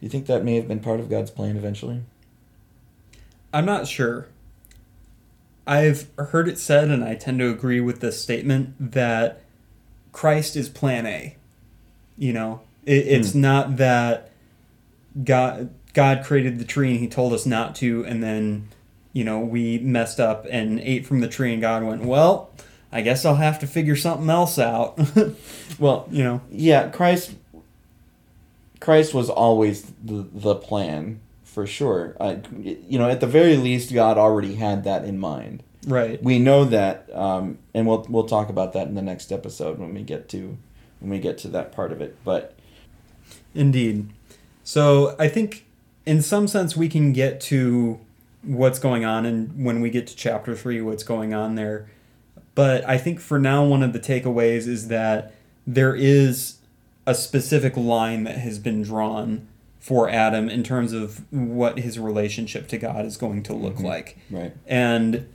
Do 0.00 0.06
you 0.06 0.08
think 0.08 0.24
that 0.24 0.42
may 0.42 0.54
have 0.54 0.66
been 0.66 0.80
part 0.80 1.00
of 1.00 1.10
God's 1.10 1.30
plan 1.30 1.58
eventually? 1.58 2.00
I'm 3.52 3.66
not 3.66 3.86
sure. 3.86 4.28
I've 5.70 6.08
heard 6.18 6.48
it 6.48 6.58
said, 6.58 6.90
and 6.90 7.04
I 7.04 7.14
tend 7.14 7.38
to 7.38 7.48
agree 7.48 7.80
with 7.80 8.00
this 8.00 8.20
statement, 8.20 8.90
that 8.90 9.40
Christ 10.10 10.56
is 10.56 10.68
plan 10.68 11.06
A. 11.06 11.36
You 12.18 12.32
know, 12.32 12.62
it, 12.84 13.06
it's 13.06 13.34
hmm. 13.34 13.40
not 13.42 13.76
that 13.76 14.32
God 15.22 15.72
God 15.94 16.24
created 16.24 16.58
the 16.58 16.64
tree 16.64 16.90
and 16.90 16.98
He 16.98 17.06
told 17.06 17.32
us 17.32 17.46
not 17.46 17.76
to, 17.76 18.04
and 18.04 18.20
then 18.20 18.66
you 19.12 19.22
know 19.22 19.38
we 19.38 19.78
messed 19.78 20.18
up 20.18 20.44
and 20.50 20.80
ate 20.80 21.06
from 21.06 21.20
the 21.20 21.28
tree, 21.28 21.52
and 21.52 21.62
God 21.62 21.84
went, 21.84 22.02
"Well, 22.02 22.50
I 22.90 23.00
guess 23.00 23.24
I'll 23.24 23.36
have 23.36 23.60
to 23.60 23.68
figure 23.68 23.96
something 23.96 24.28
else 24.28 24.58
out." 24.58 24.98
Well, 25.78 26.06
you 26.10 26.22
know, 26.22 26.42
yeah, 26.50 26.88
Christ. 26.90 27.32
Christ 28.80 29.14
was 29.14 29.30
always 29.30 29.84
the 30.04 30.26
the 30.30 30.56
plan 30.56 31.20
for 31.50 31.66
sure. 31.66 32.16
Uh, 32.20 32.36
you 32.58 32.98
know, 32.98 33.10
at 33.10 33.20
the 33.20 33.26
very 33.26 33.56
least, 33.56 33.92
God 33.92 34.16
already 34.16 34.54
had 34.54 34.84
that 34.84 35.04
in 35.04 35.18
mind. 35.18 35.62
right? 35.86 36.22
We 36.22 36.38
know 36.38 36.64
that, 36.66 37.08
um, 37.12 37.58
and 37.74 37.86
we'll 37.86 38.06
we'll 38.08 38.26
talk 38.26 38.48
about 38.48 38.72
that 38.74 38.86
in 38.86 38.94
the 38.94 39.02
next 39.02 39.32
episode 39.32 39.78
when 39.78 39.92
we 39.92 40.02
get 40.02 40.28
to 40.30 40.56
when 41.00 41.10
we 41.10 41.18
get 41.18 41.38
to 41.38 41.48
that 41.48 41.72
part 41.72 41.92
of 41.92 42.00
it. 42.00 42.16
But 42.24 42.54
Indeed. 43.54 44.10
So 44.62 45.16
I 45.18 45.28
think, 45.28 45.66
in 46.06 46.22
some 46.22 46.46
sense, 46.46 46.76
we 46.76 46.88
can 46.88 47.12
get 47.12 47.40
to 47.42 47.98
what's 48.42 48.78
going 48.78 49.04
on, 49.04 49.26
and 49.26 49.64
when 49.64 49.80
we 49.80 49.90
get 49.90 50.06
to 50.06 50.16
chapter 50.16 50.54
three, 50.54 50.80
what's 50.80 51.02
going 51.02 51.34
on 51.34 51.56
there. 51.56 51.90
But 52.54 52.88
I 52.88 52.96
think 52.96 53.20
for 53.20 53.38
now, 53.38 53.64
one 53.64 53.82
of 53.82 53.92
the 53.92 54.00
takeaways 54.00 54.68
is 54.68 54.88
that 54.88 55.34
there 55.66 55.94
is 55.94 56.58
a 57.06 57.14
specific 57.14 57.76
line 57.76 58.24
that 58.24 58.38
has 58.38 58.58
been 58.58 58.82
drawn 58.82 59.48
for 59.80 60.08
Adam 60.08 60.48
in 60.48 60.62
terms 60.62 60.92
of 60.92 61.22
what 61.32 61.78
his 61.80 61.98
relationship 61.98 62.68
to 62.68 62.78
God 62.78 63.04
is 63.06 63.16
going 63.16 63.42
to 63.44 63.54
look 63.54 63.76
Mhm. 63.78 63.84
like. 63.84 64.18
right, 64.30 64.52
And 64.68 65.26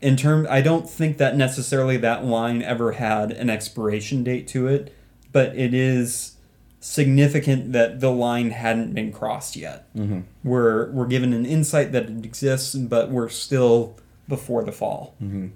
in 0.00 0.14
term, 0.16 0.46
I 0.48 0.60
don't 0.60 0.88
think 0.88 1.16
that 1.18 1.36
necessarily 1.36 1.96
that 1.96 2.24
line 2.24 2.62
ever 2.62 2.92
had 2.92 3.32
an 3.32 3.50
expiration 3.50 4.22
date 4.22 4.46
to 4.48 4.68
it, 4.68 4.92
but 5.32 5.56
it 5.56 5.72
is 5.74 6.32
significant 6.80 7.72
that 7.72 8.00
the 8.00 8.10
line 8.10 8.50
hadn't 8.50 8.92
been 8.94 9.10
crossed 9.12 9.56
yet. 9.56 9.92
mm-hmm. 9.96 10.20
We're 10.44 10.90
we're 10.92 11.06
given 11.06 11.32
an 11.32 11.44
insight 11.44 11.90
that 11.92 12.04
it 12.08 12.24
exists, 12.24 12.74
but 12.74 13.10
we're 13.10 13.28
still 13.28 13.96
before 14.28 14.62
the 14.62 14.70
fall. 14.72 15.14
Mm-hmm. 15.22 15.46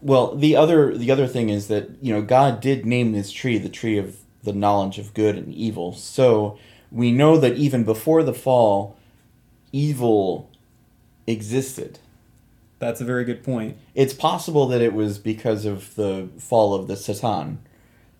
Well, 0.00 0.34
the 0.34 0.56
other 0.56 0.96
the 0.98 1.10
other 1.12 1.28
thing 1.28 1.48
is 1.48 1.68
that 1.68 1.90
you 2.00 2.12
know 2.12 2.22
God 2.22 2.60
did 2.60 2.84
name 2.84 3.12
this 3.12 3.30
tree 3.30 3.58
the 3.58 3.68
tree 3.68 3.98
of 3.98 4.16
the 4.42 4.52
knowledge 4.52 4.98
of 4.98 5.14
good 5.14 5.36
and 5.36 5.54
evil. 5.54 5.92
So 5.92 6.58
we 6.92 7.10
know 7.10 7.38
that 7.38 7.56
even 7.56 7.84
before 7.84 8.22
the 8.22 8.34
fall, 8.34 8.96
evil 9.72 10.50
existed. 11.26 11.98
That's 12.78 13.00
a 13.00 13.04
very 13.04 13.24
good 13.24 13.42
point. 13.42 13.78
It's 13.94 14.12
possible 14.12 14.66
that 14.66 14.82
it 14.82 14.92
was 14.92 15.18
because 15.18 15.64
of 15.64 15.94
the 15.94 16.28
fall 16.38 16.74
of 16.74 16.88
the 16.88 16.96
Satan. 16.96 17.58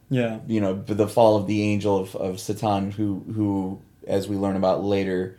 Yeah. 0.09 0.39
You 0.47 0.61
know, 0.61 0.75
the 0.75 1.09
fall 1.09 1.37
of 1.37 1.47
the 1.47 1.63
angel 1.63 1.99
of, 1.99 2.15
of 2.17 2.41
Satan, 2.41 2.93
who 2.93 3.25
who, 3.35 3.81
as 4.07 4.29
we 4.29 4.37
learn 4.37 4.57
about 4.57 4.83
later 4.83 5.39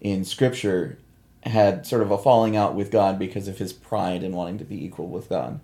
in 0.00 0.24
Scripture, 0.24 0.98
had 1.42 1.86
sort 1.86 2.02
of 2.02 2.10
a 2.10 2.18
falling 2.18 2.56
out 2.56 2.74
with 2.74 2.90
God 2.90 3.18
because 3.18 3.46
of 3.46 3.58
his 3.58 3.72
pride 3.72 4.22
and 4.22 4.34
wanting 4.34 4.58
to 4.58 4.64
be 4.64 4.84
equal 4.84 5.08
with 5.08 5.28
God. 5.28 5.60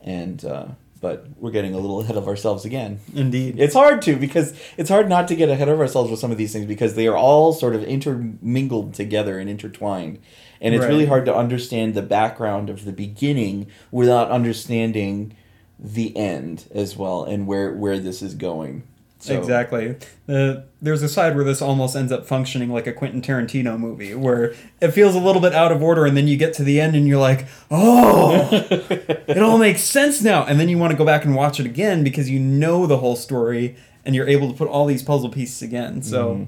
And 0.00 0.44
uh, 0.44 0.66
but 1.00 1.26
we're 1.36 1.50
getting 1.50 1.74
a 1.74 1.78
little 1.78 2.00
ahead 2.00 2.16
of 2.16 2.28
ourselves 2.28 2.64
again. 2.64 3.00
Indeed. 3.14 3.58
It's 3.58 3.74
hard 3.74 4.02
to 4.02 4.16
because 4.16 4.58
it's 4.76 4.90
hard 4.90 5.08
not 5.08 5.28
to 5.28 5.36
get 5.36 5.48
ahead 5.48 5.68
of 5.68 5.80
ourselves 5.80 6.10
with 6.10 6.20
some 6.20 6.30
of 6.30 6.38
these 6.38 6.52
things 6.52 6.66
because 6.66 6.94
they 6.94 7.06
are 7.06 7.16
all 7.16 7.52
sort 7.52 7.74
of 7.74 7.84
intermingled 7.84 8.94
together 8.94 9.38
and 9.38 9.48
intertwined. 9.48 10.18
And 10.60 10.74
it's 10.74 10.84
really 10.84 11.06
hard 11.06 11.24
to 11.26 11.34
understand 11.34 11.94
the 11.94 12.02
background 12.02 12.68
of 12.68 12.84
the 12.84 12.92
beginning 12.92 13.68
without 13.92 14.30
understanding 14.30 15.36
the 15.78 16.16
end 16.16 16.68
as 16.74 16.96
well 16.96 17.24
and 17.24 17.46
where 17.46 17.72
where 17.72 17.98
this 18.00 18.22
is 18.22 18.34
going. 18.34 18.82
So- 19.20 19.36
Exactly. 19.38 19.96
Uh, 20.28 20.60
there's 20.80 21.02
a 21.02 21.08
side 21.08 21.34
where 21.34 21.44
this 21.44 21.60
almost 21.60 21.96
ends 21.96 22.12
up 22.12 22.24
functioning 22.26 22.70
like 22.70 22.86
a 22.86 22.92
Quentin 22.92 23.20
Tarantino 23.20 23.76
movie, 23.78 24.14
where 24.14 24.54
it 24.80 24.92
feels 24.92 25.14
a 25.16 25.18
little 25.18 25.42
bit 25.42 25.52
out 25.54 25.72
of 25.72 25.82
order, 25.82 26.06
and 26.06 26.16
then 26.16 26.28
you 26.28 26.36
get 26.36 26.54
to 26.54 26.62
the 26.62 26.80
end 26.80 26.94
and 26.94 27.08
you're 27.08 27.18
like, 27.18 27.46
oh, 27.70 28.48
it 28.52 29.38
all 29.38 29.58
makes 29.58 29.82
sense 29.82 30.22
now. 30.22 30.44
And 30.44 30.60
then 30.60 30.68
you 30.68 30.78
want 30.78 30.92
to 30.92 30.96
go 30.96 31.04
back 31.04 31.24
and 31.24 31.34
watch 31.34 31.58
it 31.58 31.66
again 31.66 32.04
because 32.04 32.30
you 32.30 32.38
know 32.38 32.86
the 32.86 32.98
whole 32.98 33.16
story 33.16 33.74
and 34.04 34.14
you're 34.14 34.28
able 34.28 34.50
to 34.52 34.56
put 34.56 34.68
all 34.68 34.86
these 34.86 35.02
puzzle 35.02 35.30
pieces 35.30 35.62
again. 35.62 36.00
So, 36.02 36.46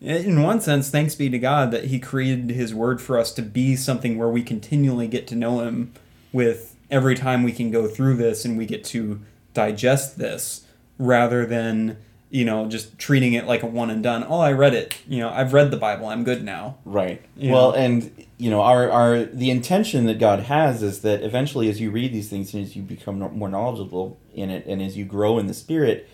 in 0.00 0.42
one 0.42 0.60
sense, 0.60 0.90
thanks 0.90 1.14
be 1.14 1.28
to 1.30 1.38
God 1.38 1.70
that 1.70 1.84
He 1.84 1.98
created 2.00 2.50
His 2.50 2.74
Word 2.74 3.00
for 3.00 3.18
us 3.18 3.32
to 3.34 3.42
be 3.42 3.76
something 3.76 4.18
where 4.18 4.28
we 4.28 4.42
continually 4.42 5.06
get 5.06 5.26
to 5.28 5.36
know 5.36 5.60
Him 5.60 5.92
with 6.32 6.74
every 6.90 7.14
time 7.14 7.42
we 7.44 7.52
can 7.52 7.70
go 7.70 7.86
through 7.86 8.16
this 8.16 8.44
and 8.44 8.58
we 8.58 8.66
get 8.66 8.82
to 8.86 9.20
digest 9.54 10.18
this 10.18 10.62
rather 11.00 11.44
than, 11.46 11.96
you 12.30 12.44
know, 12.44 12.68
just 12.68 12.98
treating 12.98 13.32
it 13.32 13.46
like 13.46 13.62
a 13.62 13.66
one 13.66 13.90
and 13.90 14.02
done. 14.02 14.24
Oh, 14.28 14.38
I 14.38 14.52
read 14.52 14.74
it. 14.74 14.98
You 15.08 15.18
know, 15.20 15.30
I've 15.30 15.52
read 15.52 15.70
the 15.72 15.76
Bible. 15.76 16.06
I'm 16.06 16.22
good 16.22 16.44
now. 16.44 16.76
Right. 16.84 17.22
Yeah. 17.36 17.52
Well, 17.52 17.72
and 17.72 18.12
you 18.38 18.50
know, 18.50 18.60
our 18.60 18.90
our 18.90 19.24
the 19.24 19.50
intention 19.50 20.06
that 20.06 20.18
God 20.18 20.40
has 20.40 20.82
is 20.82 21.00
that 21.00 21.22
eventually, 21.22 21.68
as 21.68 21.80
you 21.80 21.90
read 21.90 22.12
these 22.12 22.28
things 22.28 22.54
and 22.54 22.62
as 22.62 22.76
you 22.76 22.82
become 22.82 23.18
more 23.18 23.48
knowledgeable 23.48 24.18
in 24.32 24.50
it, 24.50 24.66
and 24.66 24.80
as 24.80 24.96
you 24.96 25.04
grow 25.04 25.38
in 25.38 25.46
the 25.46 25.54
Spirit, 25.54 26.08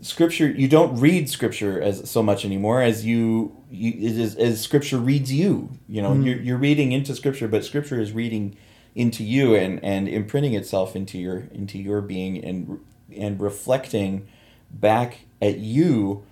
Scripture 0.00 0.48
you 0.50 0.68
don't 0.68 0.98
read 0.98 1.28
Scripture 1.30 1.80
as 1.80 2.08
so 2.10 2.22
much 2.22 2.44
anymore 2.44 2.82
as 2.82 3.06
you, 3.06 3.56
you 3.70 3.92
is 3.96 4.34
as 4.36 4.60
Scripture 4.60 4.98
reads 4.98 5.32
you. 5.32 5.70
You 5.88 6.02
know, 6.02 6.10
Mhm. 6.10 6.24
you're 6.24 6.40
you're 6.40 6.58
reading 6.58 6.92
into 6.92 7.14
Scripture, 7.14 7.48
but 7.48 7.64
Scripture 7.64 8.00
is 8.00 8.12
reading 8.12 8.56
into 8.94 9.22
you 9.22 9.54
and 9.54 9.82
and 9.84 10.08
imprinting 10.08 10.54
itself 10.54 10.96
into 10.96 11.16
your 11.18 11.44
into 11.52 11.78
your 11.78 12.00
being 12.00 12.42
and 12.44 12.80
and 13.16 13.40
reflecting 13.40 14.26
back 14.70 15.20
at 15.42 15.58
you 15.58 16.24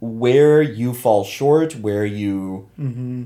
where 0.00 0.62
you 0.62 0.94
fall 0.94 1.24
short, 1.24 1.76
where 1.76 2.06
you 2.06 2.68
Mm-hmm. 2.78 3.24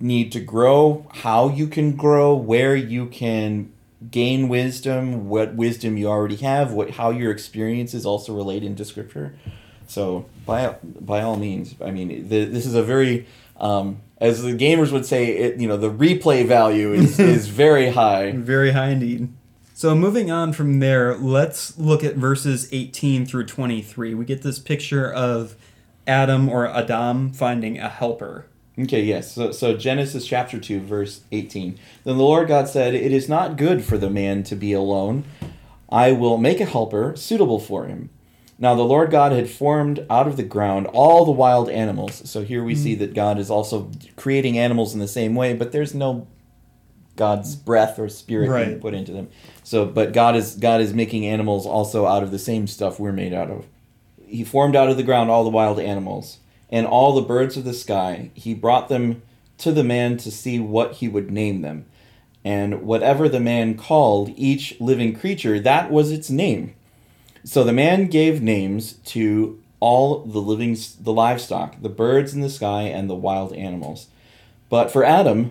need 0.00 0.32
to 0.32 0.40
grow, 0.40 1.06
how 1.12 1.48
you 1.48 1.66
can 1.66 1.94
grow, 1.96 2.34
where 2.34 2.74
you 2.74 3.06
can 3.06 3.70
gain 4.10 4.48
wisdom, 4.48 5.28
what 5.28 5.54
wisdom 5.54 5.98
you 5.98 6.08
already 6.08 6.36
have, 6.36 6.72
what 6.72 6.90
how 6.92 7.10
your 7.10 7.30
experiences 7.30 8.06
also 8.06 8.34
relate 8.34 8.64
into 8.64 8.84
scripture. 8.84 9.34
So 9.86 10.24
by 10.46 10.76
by 10.82 11.20
all 11.20 11.36
means, 11.36 11.74
I 11.84 11.90
mean 11.90 12.28
the, 12.28 12.44
this 12.44 12.64
is 12.64 12.74
a 12.74 12.82
very 12.82 13.26
um, 13.58 14.00
as 14.18 14.42
the 14.42 14.52
gamers 14.54 14.90
would 14.92 15.04
say, 15.04 15.26
it 15.36 15.60
you 15.60 15.68
know 15.68 15.76
the 15.76 15.90
replay 15.90 16.46
value 16.46 16.94
is, 16.94 17.18
is 17.36 17.48
very 17.48 17.90
high. 17.90 18.32
Very 18.32 18.70
high 18.72 18.88
indeed. 18.90 19.28
So 19.80 19.94
moving 19.94 20.30
on 20.30 20.52
from 20.52 20.80
there, 20.80 21.16
let's 21.16 21.78
look 21.78 22.04
at 22.04 22.16
verses 22.16 22.68
18 22.70 23.24
through 23.24 23.46
23. 23.46 24.12
We 24.12 24.26
get 24.26 24.42
this 24.42 24.58
picture 24.58 25.10
of 25.10 25.56
Adam 26.06 26.50
or 26.50 26.68
Adam 26.68 27.32
finding 27.32 27.78
a 27.78 27.88
helper. 27.88 28.44
Okay, 28.78 29.02
yes. 29.02 29.32
So, 29.32 29.52
so 29.52 29.74
Genesis 29.74 30.26
chapter 30.26 30.60
2, 30.60 30.80
verse 30.80 31.22
18. 31.32 31.78
Then 32.04 32.18
the 32.18 32.22
Lord 32.22 32.48
God 32.48 32.68
said, 32.68 32.94
It 32.94 33.10
is 33.10 33.26
not 33.26 33.56
good 33.56 33.82
for 33.82 33.96
the 33.96 34.10
man 34.10 34.42
to 34.42 34.54
be 34.54 34.74
alone. 34.74 35.24
I 35.88 36.12
will 36.12 36.36
make 36.36 36.60
a 36.60 36.66
helper 36.66 37.16
suitable 37.16 37.58
for 37.58 37.86
him. 37.86 38.10
Now 38.58 38.74
the 38.74 38.82
Lord 38.82 39.10
God 39.10 39.32
had 39.32 39.48
formed 39.48 40.04
out 40.10 40.26
of 40.26 40.36
the 40.36 40.42
ground 40.42 40.88
all 40.88 41.24
the 41.24 41.32
wild 41.32 41.70
animals. 41.70 42.28
So 42.28 42.42
here 42.42 42.62
we 42.62 42.74
mm. 42.74 42.82
see 42.82 42.94
that 42.96 43.14
God 43.14 43.38
is 43.38 43.50
also 43.50 43.90
creating 44.16 44.58
animals 44.58 44.92
in 44.92 45.00
the 45.00 45.08
same 45.08 45.34
way, 45.34 45.54
but 45.54 45.72
there's 45.72 45.94
no 45.94 46.26
God's 47.20 47.54
breath 47.54 47.98
or 47.98 48.08
spirit 48.08 48.46
being 48.46 48.50
Right. 48.70 48.80
put 48.80 48.94
into 48.94 49.12
them. 49.12 49.28
So, 49.62 49.84
but 49.84 50.14
God 50.14 50.34
is 50.36 50.54
God 50.56 50.80
is 50.80 50.94
making 50.94 51.26
animals 51.26 51.66
also 51.66 52.06
out 52.06 52.22
of 52.22 52.30
the 52.30 52.38
same 52.38 52.66
stuff 52.66 52.98
we're 52.98 53.12
made 53.12 53.34
out 53.34 53.50
of. 53.50 53.66
He 54.26 54.42
formed 54.42 54.74
out 54.74 54.88
of 54.88 54.96
the 54.96 55.02
ground 55.02 55.30
all 55.30 55.44
the 55.44 55.50
wild 55.50 55.78
animals 55.78 56.38
and 56.70 56.86
all 56.86 57.14
the 57.14 57.20
birds 57.20 57.58
of 57.58 57.64
the 57.64 57.74
sky. 57.74 58.30
He 58.32 58.54
brought 58.54 58.88
them 58.88 59.20
to 59.58 59.70
the 59.70 59.84
man 59.84 60.16
to 60.16 60.30
see 60.30 60.58
what 60.58 60.94
he 60.94 61.08
would 61.08 61.30
name 61.30 61.60
them. 61.60 61.84
And 62.42 62.80
whatever 62.84 63.28
the 63.28 63.38
man 63.38 63.76
called 63.76 64.32
each 64.34 64.80
living 64.80 65.14
creature, 65.14 65.60
that 65.60 65.90
was 65.90 66.10
its 66.10 66.30
name. 66.30 66.74
So 67.44 67.62
the 67.64 67.74
man 67.74 68.06
gave 68.06 68.40
names 68.40 68.94
to 69.12 69.60
all 69.78 70.20
the 70.24 70.40
living 70.40 70.74
the 71.02 71.12
livestock, 71.12 71.82
the 71.82 71.90
birds 71.90 72.32
in 72.32 72.40
the 72.40 72.48
sky 72.48 72.84
and 72.84 73.10
the 73.10 73.14
wild 73.14 73.52
animals. 73.52 74.06
But 74.70 74.90
for 74.90 75.04
Adam, 75.04 75.50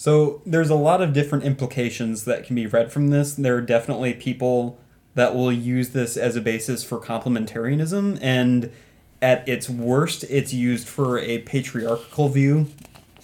So 0.00 0.40
there's 0.46 0.70
a 0.70 0.76
lot 0.76 1.02
of 1.02 1.12
different 1.12 1.44
implications 1.44 2.24
that 2.24 2.46
can 2.46 2.56
be 2.56 2.66
read 2.66 2.90
from 2.90 3.08
this. 3.08 3.34
There 3.34 3.56
are 3.56 3.60
definitely 3.60 4.14
people 4.14 4.78
that 5.14 5.34
will 5.34 5.52
use 5.52 5.90
this 5.90 6.16
as 6.16 6.36
a 6.36 6.40
basis 6.40 6.82
for 6.82 6.98
complementarianism, 6.98 8.18
and 8.22 8.72
at 9.20 9.46
its 9.46 9.68
worst, 9.68 10.24
it's 10.30 10.54
used 10.54 10.88
for 10.88 11.18
a 11.18 11.40
patriarchal 11.40 12.30
view, 12.30 12.68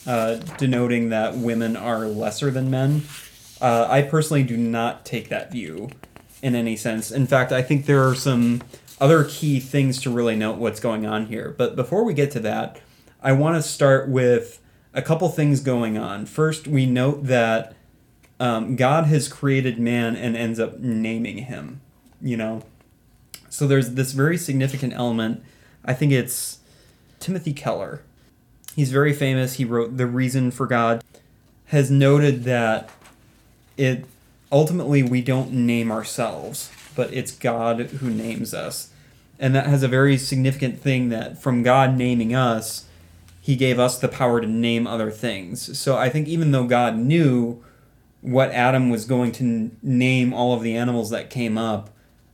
uh, 0.06 0.34
denoting 0.58 1.08
that 1.08 1.34
women 1.38 1.78
are 1.78 2.00
lesser 2.00 2.50
than 2.50 2.70
men. 2.70 3.04
Uh, 3.58 3.86
I 3.88 4.02
personally 4.02 4.42
do 4.42 4.58
not 4.58 5.06
take 5.06 5.30
that 5.30 5.50
view 5.50 5.88
in 6.42 6.54
any 6.54 6.76
sense. 6.76 7.10
In 7.10 7.26
fact, 7.26 7.52
I 7.52 7.62
think 7.62 7.86
there 7.86 8.06
are 8.06 8.14
some 8.14 8.62
other 9.00 9.24
key 9.24 9.60
things 9.60 9.98
to 10.02 10.10
really 10.10 10.36
note 10.36 10.58
what's 10.58 10.80
going 10.80 11.06
on 11.06 11.24
here. 11.24 11.54
But 11.56 11.74
before 11.74 12.04
we 12.04 12.12
get 12.12 12.32
to 12.32 12.40
that, 12.40 12.78
I 13.22 13.32
want 13.32 13.56
to 13.56 13.62
start 13.66 14.10
with 14.10 14.60
a 14.96 15.02
couple 15.02 15.28
things 15.28 15.60
going 15.60 15.98
on. 15.98 16.24
First, 16.24 16.66
we 16.66 16.86
note 16.86 17.24
that 17.24 17.74
um, 18.40 18.76
God 18.76 19.04
has 19.04 19.28
created 19.28 19.78
man 19.78 20.16
and 20.16 20.34
ends 20.36 20.58
up 20.58 20.78
naming 20.78 21.38
him, 21.38 21.82
you 22.20 22.36
know? 22.36 22.62
So 23.50 23.66
there's 23.66 23.90
this 23.90 24.12
very 24.12 24.38
significant 24.38 24.94
element. 24.94 25.42
I 25.84 25.92
think 25.92 26.12
it's 26.12 26.58
Timothy 27.20 27.52
Keller. 27.52 28.02
He's 28.74 28.90
very 28.90 29.12
famous. 29.12 29.54
He 29.54 29.64
wrote 29.64 29.96
The 29.98 30.06
Reason 30.06 30.50
for 30.50 30.66
God, 30.66 31.04
has 31.66 31.90
noted 31.90 32.44
that 32.44 32.90
it 33.76 34.06
ultimately 34.50 35.02
we 35.02 35.20
don't 35.20 35.52
name 35.52 35.92
ourselves, 35.92 36.70
but 36.94 37.12
it's 37.12 37.32
God 37.32 37.80
who 37.80 38.08
names 38.08 38.54
us. 38.54 38.90
And 39.38 39.54
that 39.54 39.66
has 39.66 39.82
a 39.82 39.88
very 39.88 40.16
significant 40.16 40.80
thing 40.80 41.10
that 41.10 41.42
from 41.42 41.62
God 41.62 41.96
naming 41.96 42.34
us, 42.34 42.85
he 43.46 43.54
gave 43.54 43.78
us 43.78 43.96
the 43.96 44.08
power 44.08 44.40
to 44.40 44.46
name 44.48 44.88
other 44.88 45.08
things. 45.08 45.78
So 45.78 45.96
I 45.96 46.08
think 46.08 46.26
even 46.26 46.50
though 46.50 46.66
God 46.66 46.96
knew 46.96 47.62
what 48.20 48.50
Adam 48.50 48.90
was 48.90 49.04
going 49.04 49.30
to 49.30 49.44
n- 49.44 49.76
name 49.84 50.34
all 50.34 50.52
of 50.52 50.64
the 50.64 50.74
animals 50.74 51.10
that 51.10 51.30
came 51.30 51.56
up, 51.56 51.90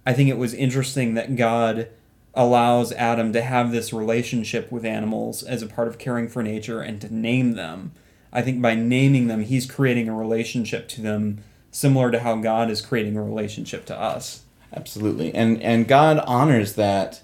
I 0.07 0.15
think 0.15 0.31
it 0.31 0.39
was 0.39 0.55
interesting 0.55 1.13
that 1.13 1.37
God 1.37 1.91
allows 2.33 2.93
Adam 2.93 3.31
to 3.35 3.43
have 3.43 3.73
this 3.73 3.93
relationship 3.93 4.73
with 4.73 4.87
animals 4.87 5.43
as 5.43 5.61
a 5.61 5.67
part 5.67 5.87
of 5.87 5.99
caring 5.99 6.29
for 6.29 6.43
nature 6.43 6.81
and 6.81 6.99
to 7.03 7.15
name 7.15 7.57
them. 7.57 7.93
I 8.33 8.41
think 8.41 8.63
by 8.63 8.75
naming 8.75 9.27
them, 9.27 9.43
he's 9.43 9.71
creating 9.71 10.09
a 10.09 10.17
relationship 10.17 10.89
to 10.89 11.03
them 11.03 11.45
similar 11.71 12.11
to 12.11 12.21
how 12.21 12.37
God 12.37 12.71
is 12.71 12.81
creating 12.81 13.19
a 13.19 13.23
relationship 13.23 13.85
to 13.85 14.01
us. 14.01 14.45
Absolutely, 14.75 15.35
and 15.35 15.63
and 15.63 15.87
God 15.87 16.21
honors 16.21 16.73
that 16.77 17.21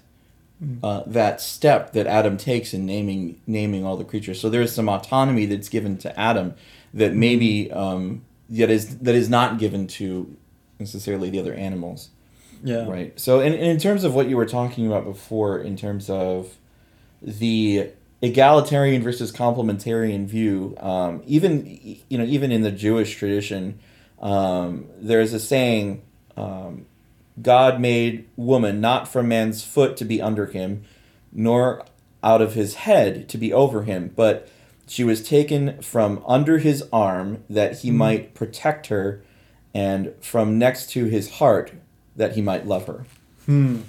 uh, 0.83 1.03
that 1.05 1.39
step 1.39 1.93
that 1.93 2.05
Adam 2.05 2.37
takes 2.37 2.73
in 2.73 2.85
naming 2.85 3.39
naming 3.47 3.85
all 3.85 3.95
the 3.95 4.03
creatures. 4.03 4.41
So 4.41 4.49
there 4.49 4.61
is 4.61 4.73
some 4.73 4.89
autonomy 4.89 5.45
that's 5.45 5.69
given 5.69 5.97
to 5.99 6.19
Adam 6.19 6.53
that 6.93 7.13
maybe 7.13 7.71
um, 7.71 8.23
that 8.49 8.69
is 8.69 8.97
that 8.99 9.15
is 9.15 9.29
not 9.29 9.57
given 9.57 9.87
to 9.87 10.35
necessarily 10.79 11.29
the 11.29 11.39
other 11.39 11.53
animals. 11.53 12.09
Yeah. 12.63 12.87
Right. 12.87 13.17
So, 13.19 13.39
in, 13.39 13.53
in 13.53 13.79
terms 13.79 14.03
of 14.03 14.13
what 14.13 14.27
you 14.27 14.35
were 14.35 14.45
talking 14.45 14.85
about 14.85 15.05
before, 15.05 15.59
in 15.59 15.77
terms 15.77 16.09
of 16.09 16.57
the 17.21 17.91
egalitarian 18.21 19.01
versus 19.01 19.31
complementarian 19.31 20.25
view, 20.25 20.75
um, 20.79 21.23
even 21.25 21.65
you 22.09 22.17
know, 22.17 22.25
even 22.25 22.51
in 22.51 22.61
the 22.61 22.71
Jewish 22.71 23.15
tradition, 23.15 23.79
um, 24.21 24.87
there's 24.97 25.31
a 25.31 25.39
saying 25.39 26.01
um, 26.35 26.85
God 27.41 27.79
made 27.79 28.27
woman 28.35 28.81
not 28.81 29.07
from 29.07 29.27
man's 29.27 29.63
foot 29.63 29.97
to 29.97 30.05
be 30.05 30.21
under 30.21 30.47
him, 30.47 30.83
nor 31.31 31.85
out 32.23 32.41
of 32.41 32.53
his 32.53 32.75
head 32.75 33.29
to 33.29 33.37
be 33.37 33.53
over 33.53 33.83
him, 33.83 34.11
but 34.15 34.49
she 34.87 35.03
was 35.03 35.23
taken 35.23 35.81
from 35.81 36.23
under 36.27 36.57
his 36.57 36.83
arm 36.91 37.43
that 37.49 37.79
he 37.79 37.91
might 37.91 38.33
protect 38.33 38.87
her, 38.87 39.21
and 39.73 40.13
from 40.19 40.57
next 40.57 40.89
to 40.91 41.05
his 41.05 41.29
heart 41.33 41.71
that 42.15 42.35
he 42.35 42.41
might 42.41 42.65
love 42.65 42.87
her. 42.87 43.05
Hmm. 43.45 43.81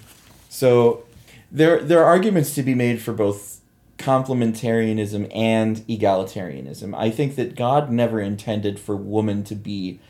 So 0.49 1.05
there 1.51 1.83
there 1.83 2.01
are 2.01 2.05
arguments 2.05 2.55
to 2.55 2.63
be 2.63 2.75
made 2.75 3.01
for 3.01 3.13
both 3.13 3.61
complementarianism 3.99 5.31
and 5.35 5.79
egalitarianism. 5.87 6.97
I 6.97 7.11
think 7.11 7.37
that 7.37 7.55
God 7.55 7.91
never 7.91 8.21
intended 8.21 8.79
for 8.81 8.97
woman 8.97 9.45
to 9.45 9.55
be 9.55 10.01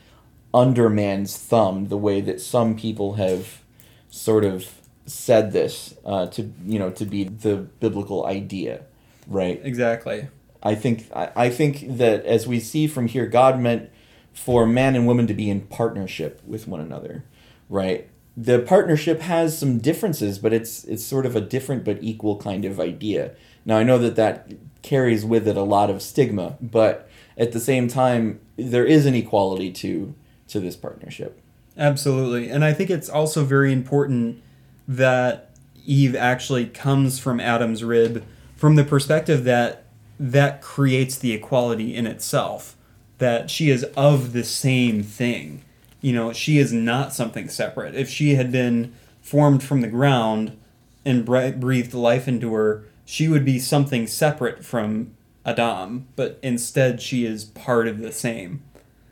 under 0.53 0.89
man's 0.89 1.37
thumb 1.37 1.87
the 1.87 1.97
way 1.97 2.21
that 2.21 2.41
some 2.41 2.75
people 2.75 3.13
have 3.13 3.61
sort 4.09 4.43
of 4.43 4.67
said 5.05 5.51
this 5.51 5.95
uh, 6.05 6.27
to 6.27 6.53
you 6.65 6.79
know 6.79 6.89
to 6.91 7.05
be 7.05 7.23
the 7.23 7.55
biblical 7.55 8.25
idea, 8.25 8.83
right? 9.27 9.59
Exactly. 9.63 10.27
I 10.63 10.75
think 10.75 11.07
I, 11.15 11.31
I 11.35 11.49
think 11.49 11.97
that 11.97 12.25
as 12.25 12.47
we 12.47 12.59
see 12.59 12.87
from 12.87 13.07
here, 13.07 13.25
God 13.25 13.59
meant 13.59 13.89
for 14.33 14.65
man 14.65 14.95
and 14.95 15.05
woman 15.05 15.27
to 15.27 15.33
be 15.33 15.49
in 15.49 15.61
partnership 15.61 16.41
with 16.45 16.67
one 16.67 16.79
another, 16.79 17.25
right? 17.69 18.09
The 18.37 18.59
partnership 18.59 19.19
has 19.21 19.57
some 19.57 19.79
differences, 19.79 20.39
but 20.39 20.53
it's 20.53 20.83
it's 20.85 21.03
sort 21.03 21.25
of 21.25 21.35
a 21.35 21.41
different 21.41 21.83
but 21.83 21.97
equal 22.01 22.37
kind 22.37 22.65
of 22.65 22.79
idea. 22.79 23.33
Now 23.65 23.77
I 23.77 23.83
know 23.83 23.97
that 23.97 24.15
that 24.15 24.51
carries 24.81 25.25
with 25.25 25.47
it 25.47 25.57
a 25.57 25.63
lot 25.63 25.89
of 25.89 26.01
stigma, 26.01 26.57
but 26.61 27.09
at 27.37 27.51
the 27.51 27.59
same 27.59 27.87
time, 27.87 28.39
there 28.57 28.85
is 28.85 29.05
an 29.05 29.15
equality 29.15 29.71
to 29.71 30.15
to 30.51 30.59
this 30.59 30.75
partnership. 30.75 31.41
Absolutely. 31.77 32.49
And 32.49 32.63
I 32.63 32.73
think 32.73 32.89
it's 32.89 33.09
also 33.09 33.43
very 33.43 33.71
important 33.71 34.41
that 34.87 35.51
Eve 35.85 36.15
actually 36.15 36.67
comes 36.67 37.19
from 37.19 37.39
Adam's 37.39 37.83
rib 37.83 38.23
from 38.55 38.75
the 38.75 38.83
perspective 38.83 39.43
that 39.45 39.85
that 40.19 40.61
creates 40.61 41.17
the 41.17 41.31
equality 41.31 41.95
in 41.95 42.05
itself, 42.05 42.75
that 43.17 43.49
she 43.49 43.71
is 43.71 43.83
of 43.95 44.33
the 44.33 44.43
same 44.43 45.01
thing. 45.01 45.63
You 46.01 46.13
know, 46.13 46.31
she 46.33 46.59
is 46.59 46.71
not 46.71 47.13
something 47.13 47.49
separate. 47.49 47.95
If 47.95 48.09
she 48.09 48.35
had 48.35 48.51
been 48.51 48.93
formed 49.21 49.63
from 49.63 49.81
the 49.81 49.87
ground 49.87 50.57
and 51.03 51.25
breathed 51.25 51.93
life 51.95 52.27
into 52.27 52.53
her, 52.53 52.83
she 53.05 53.27
would 53.27 53.43
be 53.43 53.57
something 53.57 54.05
separate 54.05 54.63
from 54.63 55.15
Adam, 55.43 56.07
but 56.15 56.37
instead 56.43 57.01
she 57.01 57.25
is 57.25 57.45
part 57.45 57.87
of 57.87 57.99
the 57.99 58.11
same. 58.11 58.61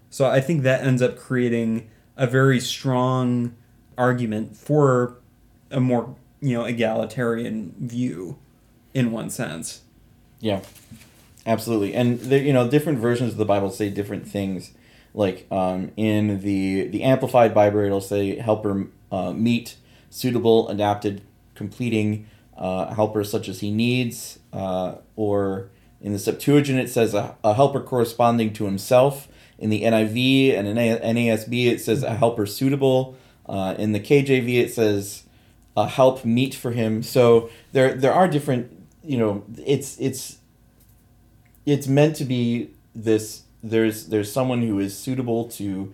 So 0.10 0.30
I 0.30 0.42
think 0.42 0.64
that 0.64 0.84
ends 0.84 1.02
up 1.02 1.18
creating 1.18 1.90
a 2.18 2.28
very 2.28 2.60
strong 2.60 3.56
argument 3.98 4.58
for 4.58 5.18
a 5.72 5.80
more, 5.80 6.16
you 6.42 6.58
know, 6.58 6.66
egalitarian 6.66 7.76
view 7.80 8.38
in 8.94 9.12
one 9.12 9.30
sense. 9.30 9.82
Yeah, 10.40 10.62
absolutely. 11.46 11.94
And 11.94 12.20
there, 12.20 12.42
you 12.42 12.54
know, 12.54 12.70
different 12.70 13.00
versions 13.00 13.34
of 13.34 13.38
the 13.38 13.46
Bible 13.46 13.70
say 13.70 13.90
different 13.90 14.28
things. 14.28 14.72
Like 15.14 15.48
um, 15.52 15.92
in 15.98 16.42
the 16.42 16.88
the 16.88 17.04
Amplified 17.04 17.54
Bible, 17.54 17.80
it'll 17.80 18.02
say 18.02 18.38
helper 18.38 18.88
uh, 19.12 19.32
meet, 19.34 19.76
suitable, 20.10 20.70
adapted, 20.70 21.22
completing, 21.56 22.28
uh, 22.58 22.94
helper 22.94 23.24
such 23.24 23.50
as 23.50 23.60
he 23.60 23.72
needs. 23.72 24.40
Uh, 24.54 24.96
or 25.16 25.70
in 26.02 26.14
the 26.14 26.20
Septuagint, 26.20 26.80
it 26.80 26.90
says 26.90 27.14
a, 27.14 27.36
a 27.44 27.54
helper 27.56 27.82
corresponding 27.82 28.54
to 28.54 28.66
himself. 28.66 29.28
In 29.60 29.70
the 29.70 29.84
NIV 29.84 30.58
and 30.58 30.68
in 30.68 30.78
NASB, 30.78 31.68
it 31.68 31.82
says 31.82 32.02
a 32.02 32.16
helper 32.16 32.46
suitable. 32.46 33.16
Uh, 33.46 33.76
in 33.78 33.92
the 33.92 34.00
KJV, 34.00 34.56
it 34.56 34.74
says 34.74 35.24
a 35.76 35.88
help 35.88 36.26
meet 36.26 36.56
for 36.56 36.72
him. 36.72 37.04
So 37.04 37.50
there 37.72 37.94
there 37.94 38.14
are 38.14 38.28
different. 38.28 38.76
You 39.04 39.18
know, 39.18 39.44
it's 39.58 40.00
it's 40.00 40.40
it's 41.66 41.88
meant 41.88 42.16
to 42.18 42.26
be 42.26 42.72
this 42.96 43.44
there's 43.64 44.08
there's 44.08 44.32
someone 44.32 44.62
who 44.62 44.80
is 44.80 44.98
suitable 44.98 45.46
to 45.50 45.94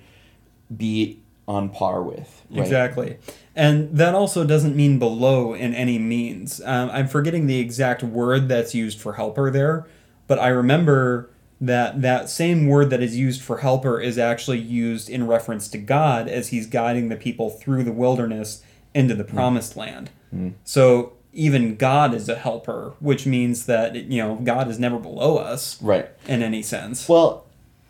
be 0.76 1.20
on 1.48 1.70
par 1.70 2.02
with 2.02 2.44
right? 2.50 2.62
exactly 2.62 3.18
and 3.56 3.96
that 3.96 4.16
also 4.16 4.44
doesn't 4.44 4.76
mean 4.76 4.98
below 4.98 5.54
in 5.54 5.74
any 5.76 6.00
means 6.00 6.62
um, 6.66 6.90
i'm 6.92 7.08
forgetting 7.08 7.48
the 7.48 7.60
exact 7.60 8.04
word 8.04 8.48
that's 8.48 8.74
used 8.74 9.00
for 9.00 9.14
helper 9.14 9.52
there 9.52 9.86
but 10.28 10.40
i 10.40 10.48
remember 10.48 11.30
that 11.66 12.02
that 12.02 12.30
same 12.30 12.68
word 12.68 12.90
that 12.90 13.02
is 13.02 13.18
used 13.18 13.42
for 13.42 13.58
helper 13.58 14.00
is 14.00 14.18
actually 14.18 14.60
used 14.60 15.10
in 15.10 15.28
reference 15.28 15.68
to 15.68 15.78
god 15.78 16.28
as 16.28 16.50
he's 16.50 16.68
guiding 16.68 17.10
the 17.10 17.16
people 17.16 17.50
through 17.50 17.84
the 17.84 17.92
wilderness 17.92 18.64
into 18.94 19.14
the 19.14 19.24
hmm. 19.24 19.36
promised 19.36 19.74
mm. 19.74 19.78
land 19.78 20.10
mm. 20.34 20.54
so 20.64 21.14
even 21.36 21.76
God 21.76 22.14
is 22.14 22.30
a 22.30 22.36
helper, 22.36 22.94
which 23.00 23.26
means 23.28 23.66
that 23.66 23.96
you 23.96 24.24
know 24.24 24.36
God 24.36 24.70
is 24.70 24.80
never 24.80 24.98
below 24.98 25.38
us, 25.38 25.80
right? 25.82 26.08
In 26.28 26.42
any 26.42 26.64
sense. 26.64 27.08
Well, 27.08 27.46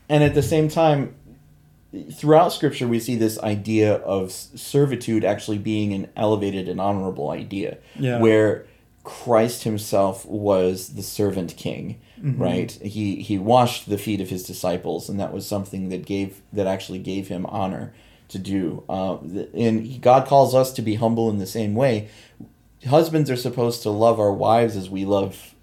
and 0.09 0.23
at 0.23 0.33
the 0.33 0.41
same 0.41 0.67
time, 0.67 1.15
throughout 2.11 2.51
Scripture, 2.51 2.88
we 2.88 2.99
see 2.99 3.15
this 3.15 3.39
idea 3.39 3.95
of 3.97 4.31
servitude 4.31 5.23
actually 5.23 5.59
being 5.59 5.93
an 5.93 6.09
elevated 6.15 6.67
and 6.67 6.81
honorable 6.81 7.29
idea, 7.29 7.77
yeah. 7.97 8.19
where 8.19 8.65
Christ 9.06 9.63
Himself 9.63 10.26
was 10.26 10.96
the 10.96 11.04
servant 11.04 11.56
king, 11.56 12.02
mm-hmm. 12.20 12.41
right? 12.41 12.72
He 12.72 13.22
he 13.22 13.38
washed 13.38 13.88
the 13.88 13.98
feet 13.98 14.20
of 14.20 14.30
His 14.30 14.44
disciples, 14.44 15.08
and 15.08 15.18
that 15.20 15.32
was 15.32 15.48
something 15.48 15.88
that 15.89 16.06
gave 16.06 16.41
that 16.52 16.68
actually 16.68 17.00
gave 17.00 17.30
Him 17.30 17.46
honor 17.46 17.94
to 18.28 18.39
do. 18.39 18.84
Uh, 18.89 19.18
and 19.54 20.02
God 20.02 20.28
calls 20.28 20.54
us 20.54 20.74
to 20.74 20.82
be 20.82 20.96
humble 20.96 21.30
in 21.30 21.38
the 21.38 21.46
same 21.46 21.76
way 21.76 22.10
husbands 22.86 23.30
are 23.30 23.36
supposed 23.36 23.82
to 23.84 23.89
love 23.89 24.20
our 24.20 24.32
wives 24.32 24.76
as 24.76 24.89
we 24.89 25.06
love 25.06 25.56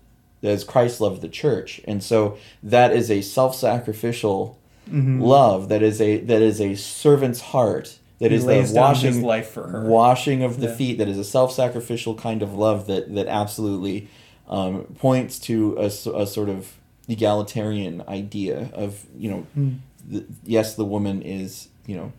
as 0.43 0.65
Christ 0.65 1.01
loved 1.01 1.21
the 1.21 1.29
church. 1.29 1.81
And 1.87 2.03
so 2.03 2.37
that 2.63 2.93
is 2.93 3.11
a 3.11 3.23
self-sacrificial 3.23 4.59
mm-hmm. 4.89 5.21
love 5.21 5.69
that 5.69 5.83
is 5.83 6.01
a 6.01 6.19
that 6.19 6.43
is 6.43 6.61
a 6.61 6.75
servant's 6.75 7.41
heart 7.41 7.99
that 8.23 8.31
he 8.31 8.37
is 8.37 8.73
the 8.73 8.79
washing 8.79 9.23
life 9.23 9.51
for 9.51 9.67
her. 9.67 9.85
washing 9.85 10.43
of 10.43 10.61
the 10.61 10.69
yeah. 10.69 10.75
feet 10.75 10.99
that 10.99 11.09
is 11.09 11.19
a 11.19 11.25
self-sacrificial 11.25 12.15
kind 12.15 12.43
of 12.43 12.55
love 12.55 12.87
that 12.87 13.13
that 13.15 13.27
absolutely 13.27 14.09
um, 14.49 14.85
points 14.99 15.39
to 15.39 15.77
a, 15.79 15.87
a 15.87 16.27
sort 16.27 16.49
of 16.49 16.77
egalitarian 17.09 18.03
idea 18.09 18.71
of 18.73 19.05
you 19.17 19.31
know 19.31 19.47
mm. 19.59 19.79
the, 20.09 20.25
yes 20.45 20.77
the 20.77 20.85
woman 20.85 21.21
is 21.23 21.69
you 21.87 21.97
know 21.97 22.13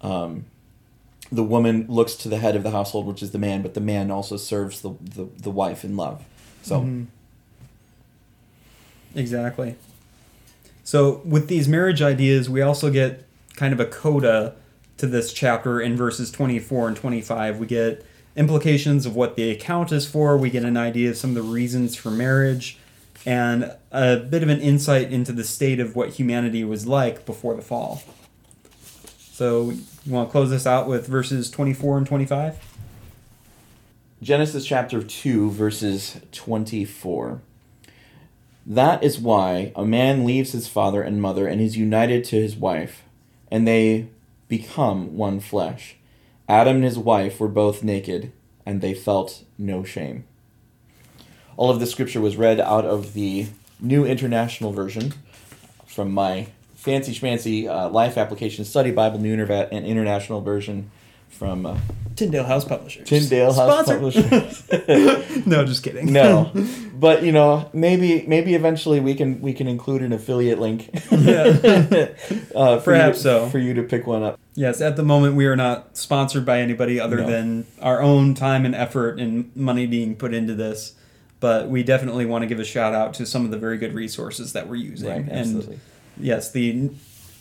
um, 0.00 0.44
the 1.32 1.42
woman 1.42 1.86
looks 1.88 2.14
to 2.16 2.28
the 2.28 2.38
head 2.38 2.54
of 2.56 2.62
the 2.62 2.70
household, 2.70 3.06
which 3.06 3.22
is 3.22 3.30
the 3.30 3.38
man, 3.38 3.62
but 3.62 3.74
the 3.74 3.80
man 3.80 4.10
also 4.10 4.36
serves 4.36 4.82
the 4.82 4.90
the, 5.00 5.28
the 5.38 5.50
wife 5.50 5.84
in 5.84 5.96
love. 5.96 6.24
So 6.62 6.80
mm-hmm. 6.80 7.04
exactly. 9.18 9.76
So 10.84 11.22
with 11.24 11.48
these 11.48 11.68
marriage 11.68 12.02
ideas, 12.02 12.50
we 12.50 12.60
also 12.60 12.90
get 12.90 13.26
kind 13.56 13.72
of 13.72 13.80
a 13.80 13.86
coda 13.86 14.54
to 14.98 15.06
this 15.06 15.32
chapter 15.32 15.80
in 15.80 15.96
verses 15.96 16.30
24 16.30 16.88
and 16.88 16.96
25. 16.96 17.58
We 17.58 17.66
get 17.66 18.04
implications 18.36 19.06
of 19.06 19.14
what 19.14 19.36
the 19.36 19.50
account 19.50 19.92
is 19.92 20.08
for. 20.08 20.36
We 20.36 20.50
get 20.50 20.64
an 20.64 20.76
idea 20.76 21.10
of 21.10 21.16
some 21.16 21.30
of 21.30 21.36
the 21.36 21.42
reasons 21.42 21.96
for 21.96 22.10
marriage 22.10 22.78
and 23.24 23.72
a 23.90 24.16
bit 24.16 24.42
of 24.42 24.48
an 24.48 24.60
insight 24.60 25.12
into 25.12 25.32
the 25.32 25.44
state 25.44 25.78
of 25.80 25.94
what 25.94 26.10
humanity 26.10 26.64
was 26.64 26.86
like 26.86 27.24
before 27.24 27.54
the 27.54 27.62
fall. 27.62 28.02
So, 29.18 29.70
you 30.04 30.12
want 30.12 30.28
to 30.28 30.32
close 30.32 30.50
this 30.50 30.66
out 30.66 30.86
with 30.86 31.06
verses 31.06 31.50
24 31.50 31.98
and 31.98 32.06
25? 32.06 32.58
Genesis 34.20 34.64
chapter 34.64 35.02
2, 35.02 35.50
verses 35.50 36.20
24. 36.32 37.40
That 38.64 39.02
is 39.02 39.18
why 39.18 39.72
a 39.74 39.84
man 39.84 40.24
leaves 40.24 40.52
his 40.52 40.68
father 40.68 41.02
and 41.02 41.20
mother 41.20 41.48
and 41.48 41.60
is 41.60 41.76
united 41.76 42.24
to 42.26 42.36
his 42.36 42.54
wife, 42.54 43.02
and 43.50 43.66
they 43.66 44.08
become 44.52 45.16
one 45.16 45.40
flesh. 45.40 45.96
Adam 46.46 46.76
and 46.76 46.84
his 46.84 46.98
wife 46.98 47.40
were 47.40 47.48
both 47.48 47.82
naked, 47.82 48.30
and 48.66 48.82
they 48.82 48.92
felt 48.92 49.44
no 49.56 49.82
shame. 49.82 50.24
All 51.56 51.70
of 51.70 51.80
the 51.80 51.86
scripture 51.86 52.20
was 52.20 52.36
read 52.36 52.60
out 52.60 52.84
of 52.84 53.14
the 53.14 53.46
New 53.80 54.04
International 54.04 54.70
Version 54.70 55.14
from 55.86 56.12
my 56.12 56.48
fancy 56.74 57.14
schmancy 57.14 57.66
uh, 57.66 57.88
life 57.88 58.18
application 58.18 58.66
study 58.66 58.90
Bible, 58.90 59.18
New 59.18 59.34
Intervat, 59.34 59.68
and 59.72 59.86
International 59.86 60.42
Version 60.42 60.90
from 61.32 61.66
uh, 61.66 61.78
Tyndale 62.14 62.44
House 62.44 62.64
Publishers. 62.64 63.08
Tyndale 63.08 63.52
House. 63.52 63.86
Publishers. 63.86 65.46
no, 65.46 65.64
just 65.64 65.82
kidding. 65.82 66.12
No, 66.12 66.52
but 66.94 67.22
you 67.22 67.32
know, 67.32 67.68
maybe 67.72 68.24
maybe 68.26 68.54
eventually 68.54 69.00
we 69.00 69.14
can 69.14 69.40
we 69.40 69.52
can 69.52 69.66
include 69.66 70.02
an 70.02 70.12
affiliate 70.12 70.58
link. 70.58 70.90
yeah, 71.10 72.08
uh, 72.54 72.80
perhaps 72.80 73.18
you, 73.18 73.22
so 73.22 73.48
for 73.48 73.58
you 73.58 73.74
to 73.74 73.82
pick 73.82 74.06
one 74.06 74.22
up. 74.22 74.38
Yes, 74.54 74.80
at 74.80 74.96
the 74.96 75.02
moment 75.02 75.34
we 75.34 75.46
are 75.46 75.56
not 75.56 75.96
sponsored 75.96 76.44
by 76.44 76.60
anybody 76.60 77.00
other 77.00 77.18
no. 77.18 77.26
than 77.26 77.66
our 77.80 78.02
own 78.02 78.34
time 78.34 78.64
and 78.64 78.74
effort 78.74 79.18
and 79.18 79.54
money 79.56 79.86
being 79.86 80.14
put 80.14 80.34
into 80.34 80.54
this. 80.54 80.94
But 81.40 81.68
we 81.68 81.82
definitely 81.82 82.24
want 82.24 82.42
to 82.42 82.46
give 82.46 82.60
a 82.60 82.64
shout 82.64 82.94
out 82.94 83.14
to 83.14 83.26
some 83.26 83.44
of 83.44 83.50
the 83.50 83.58
very 83.58 83.76
good 83.78 83.94
resources 83.94 84.52
that 84.52 84.68
we're 84.68 84.76
using. 84.76 85.08
Right, 85.08 85.28
absolutely. 85.28 85.74
And 85.74 86.24
yes, 86.24 86.52
the 86.52 86.90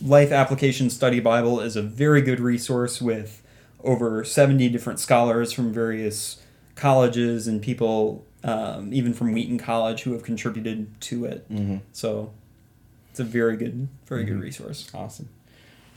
Life 0.01 0.31
Application 0.31 0.89
Study 0.89 1.19
Bible 1.19 1.59
is 1.59 1.75
a 1.75 1.83
very 1.83 2.23
good 2.23 2.39
resource 2.39 2.99
with 2.99 3.40
over 3.83 4.23
70 4.23 4.69
different 4.69 4.99
scholars 4.99 5.51
from 5.51 5.71
various 5.73 6.41
colleges 6.75 7.47
and 7.47 7.61
people, 7.61 8.25
um, 8.43 8.93
even 8.93 9.13
from 9.13 9.33
Wheaton 9.33 9.57
College, 9.57 10.03
who 10.03 10.13
have 10.13 10.23
contributed 10.23 10.99
to 11.01 11.25
it. 11.25 11.51
Mm-hmm. 11.51 11.77
So 11.91 12.31
it's 13.11 13.19
a 13.19 13.23
very 13.23 13.57
good, 13.57 13.87
very 14.07 14.23
Mhm. 14.23 14.27
good 14.27 14.39
resource. 14.41 14.89
Awesome. 14.93 15.29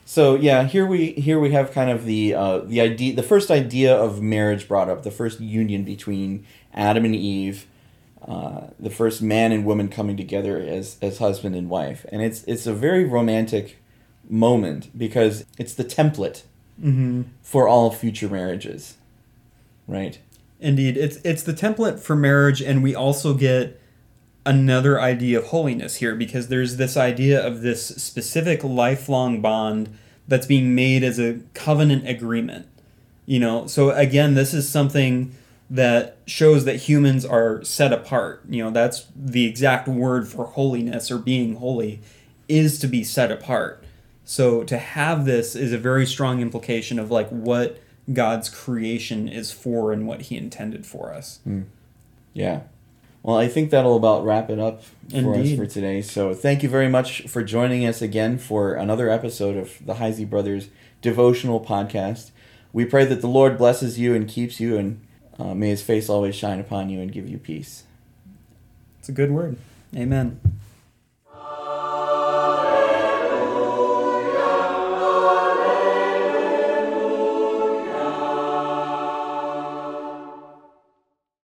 So 0.06 0.34
yeah, 0.34 0.64
here 0.64 0.84
we 0.84 1.12
here 1.12 1.40
we 1.40 1.52
have 1.52 1.72
kind 1.72 1.90
of 1.90 2.04
the 2.04 2.34
uh, 2.34 2.58
the 2.58 2.80
idea, 2.82 3.14
the 3.14 3.22
first 3.22 3.50
idea 3.50 3.94
of 3.96 4.20
marriage 4.20 4.68
brought 4.68 4.90
up, 4.90 5.02
the 5.02 5.10
first 5.10 5.40
union 5.40 5.84
between 5.84 6.44
Adam 6.74 7.06
and 7.06 7.16
Eve, 7.16 7.66
uh, 8.28 8.66
the 8.78 8.90
first 8.90 9.22
man 9.22 9.50
and 9.50 9.64
woman 9.64 9.88
coming 9.88 10.16
together 10.16 10.58
as 10.58 10.98
as 11.00 11.18
husband 11.18 11.56
and 11.56 11.70
wife, 11.70 12.04
and 12.12 12.20
it's 12.20 12.44
it's 12.44 12.66
a 12.66 12.74
very 12.74 13.04
romantic 13.04 13.78
moment 14.28 14.90
because 14.96 15.44
it's 15.58 15.72
the 15.74 15.84
template 15.84 16.42
Mm-hmm. 16.82 17.22
for 17.40 17.68
all 17.68 17.90
future 17.92 18.28
marriages, 18.28 18.96
right? 19.86 20.18
Indeed, 20.58 20.96
it's 20.96 21.18
it's 21.18 21.42
the 21.42 21.52
template 21.52 22.00
for 22.00 22.16
marriage, 22.16 22.60
and 22.60 22.82
we 22.82 22.94
also 22.94 23.34
get 23.34 23.80
another 24.46 25.00
idea 25.00 25.38
of 25.38 25.46
holiness 25.46 25.96
here 25.96 26.14
because 26.14 26.48
there's 26.48 26.76
this 26.76 26.96
idea 26.96 27.44
of 27.44 27.62
this 27.62 27.86
specific 27.86 28.64
lifelong 28.64 29.40
bond 29.40 29.96
that's 30.26 30.46
being 30.46 30.74
made 30.74 31.02
as 31.02 31.18
a 31.18 31.40
covenant 31.54 32.08
agreement. 32.08 32.66
You 33.26 33.40
know, 33.40 33.66
so 33.66 33.90
again, 33.90 34.34
this 34.34 34.52
is 34.52 34.68
something 34.68 35.34
that 35.70 36.18
shows 36.26 36.64
that 36.64 36.76
humans 36.76 37.24
are 37.24 37.62
set 37.64 37.92
apart. 37.92 38.42
You 38.48 38.64
know, 38.64 38.70
that's 38.70 39.06
the 39.14 39.46
exact 39.46 39.88
word 39.88 40.28
for 40.28 40.46
holiness 40.46 41.10
or 41.10 41.18
being 41.18 41.56
holy 41.56 42.00
is 42.48 42.78
to 42.80 42.86
be 42.86 43.02
set 43.02 43.30
apart. 43.30 43.83
So 44.24 44.64
to 44.64 44.78
have 44.78 45.24
this 45.24 45.54
is 45.54 45.72
a 45.72 45.78
very 45.78 46.06
strong 46.06 46.40
implication 46.40 46.98
of 46.98 47.10
like 47.10 47.28
what 47.28 47.78
God's 48.12 48.48
creation 48.48 49.28
is 49.28 49.52
for 49.52 49.92
and 49.92 50.06
what 50.06 50.22
he 50.22 50.36
intended 50.36 50.86
for 50.86 51.12
us. 51.12 51.40
Yeah. 52.32 52.62
Well, 53.22 53.38
I 53.38 53.48
think 53.48 53.70
that'll 53.70 53.96
about 53.96 54.24
wrap 54.24 54.50
it 54.50 54.58
up 54.58 54.82
for 54.82 55.16
Indeed. 55.16 55.52
us 55.52 55.58
for 55.58 55.66
today. 55.66 56.02
So 56.02 56.34
thank 56.34 56.62
you 56.62 56.68
very 56.68 56.88
much 56.88 57.22
for 57.22 57.42
joining 57.42 57.86
us 57.86 58.02
again 58.02 58.36
for 58.36 58.74
another 58.74 59.08
episode 59.08 59.56
of 59.56 59.78
the 59.84 59.94
Heise 59.94 60.24
Brothers 60.24 60.68
devotional 61.00 61.58
podcast. 61.64 62.32
We 62.74 62.84
pray 62.84 63.06
that 63.06 63.20
the 63.22 63.28
Lord 63.28 63.56
blesses 63.56 63.98
you 63.98 64.14
and 64.14 64.28
keeps 64.28 64.60
you, 64.60 64.76
and 64.76 65.00
uh, 65.38 65.54
may 65.54 65.68
his 65.68 65.80
face 65.80 66.10
always 66.10 66.34
shine 66.34 66.60
upon 66.60 66.90
you 66.90 67.00
and 67.00 67.12
give 67.12 67.28
you 67.28 67.38
peace. 67.38 67.84
It's 68.98 69.08
a 69.08 69.12
good 69.12 69.30
word. 69.30 69.56
Amen. 69.96 70.40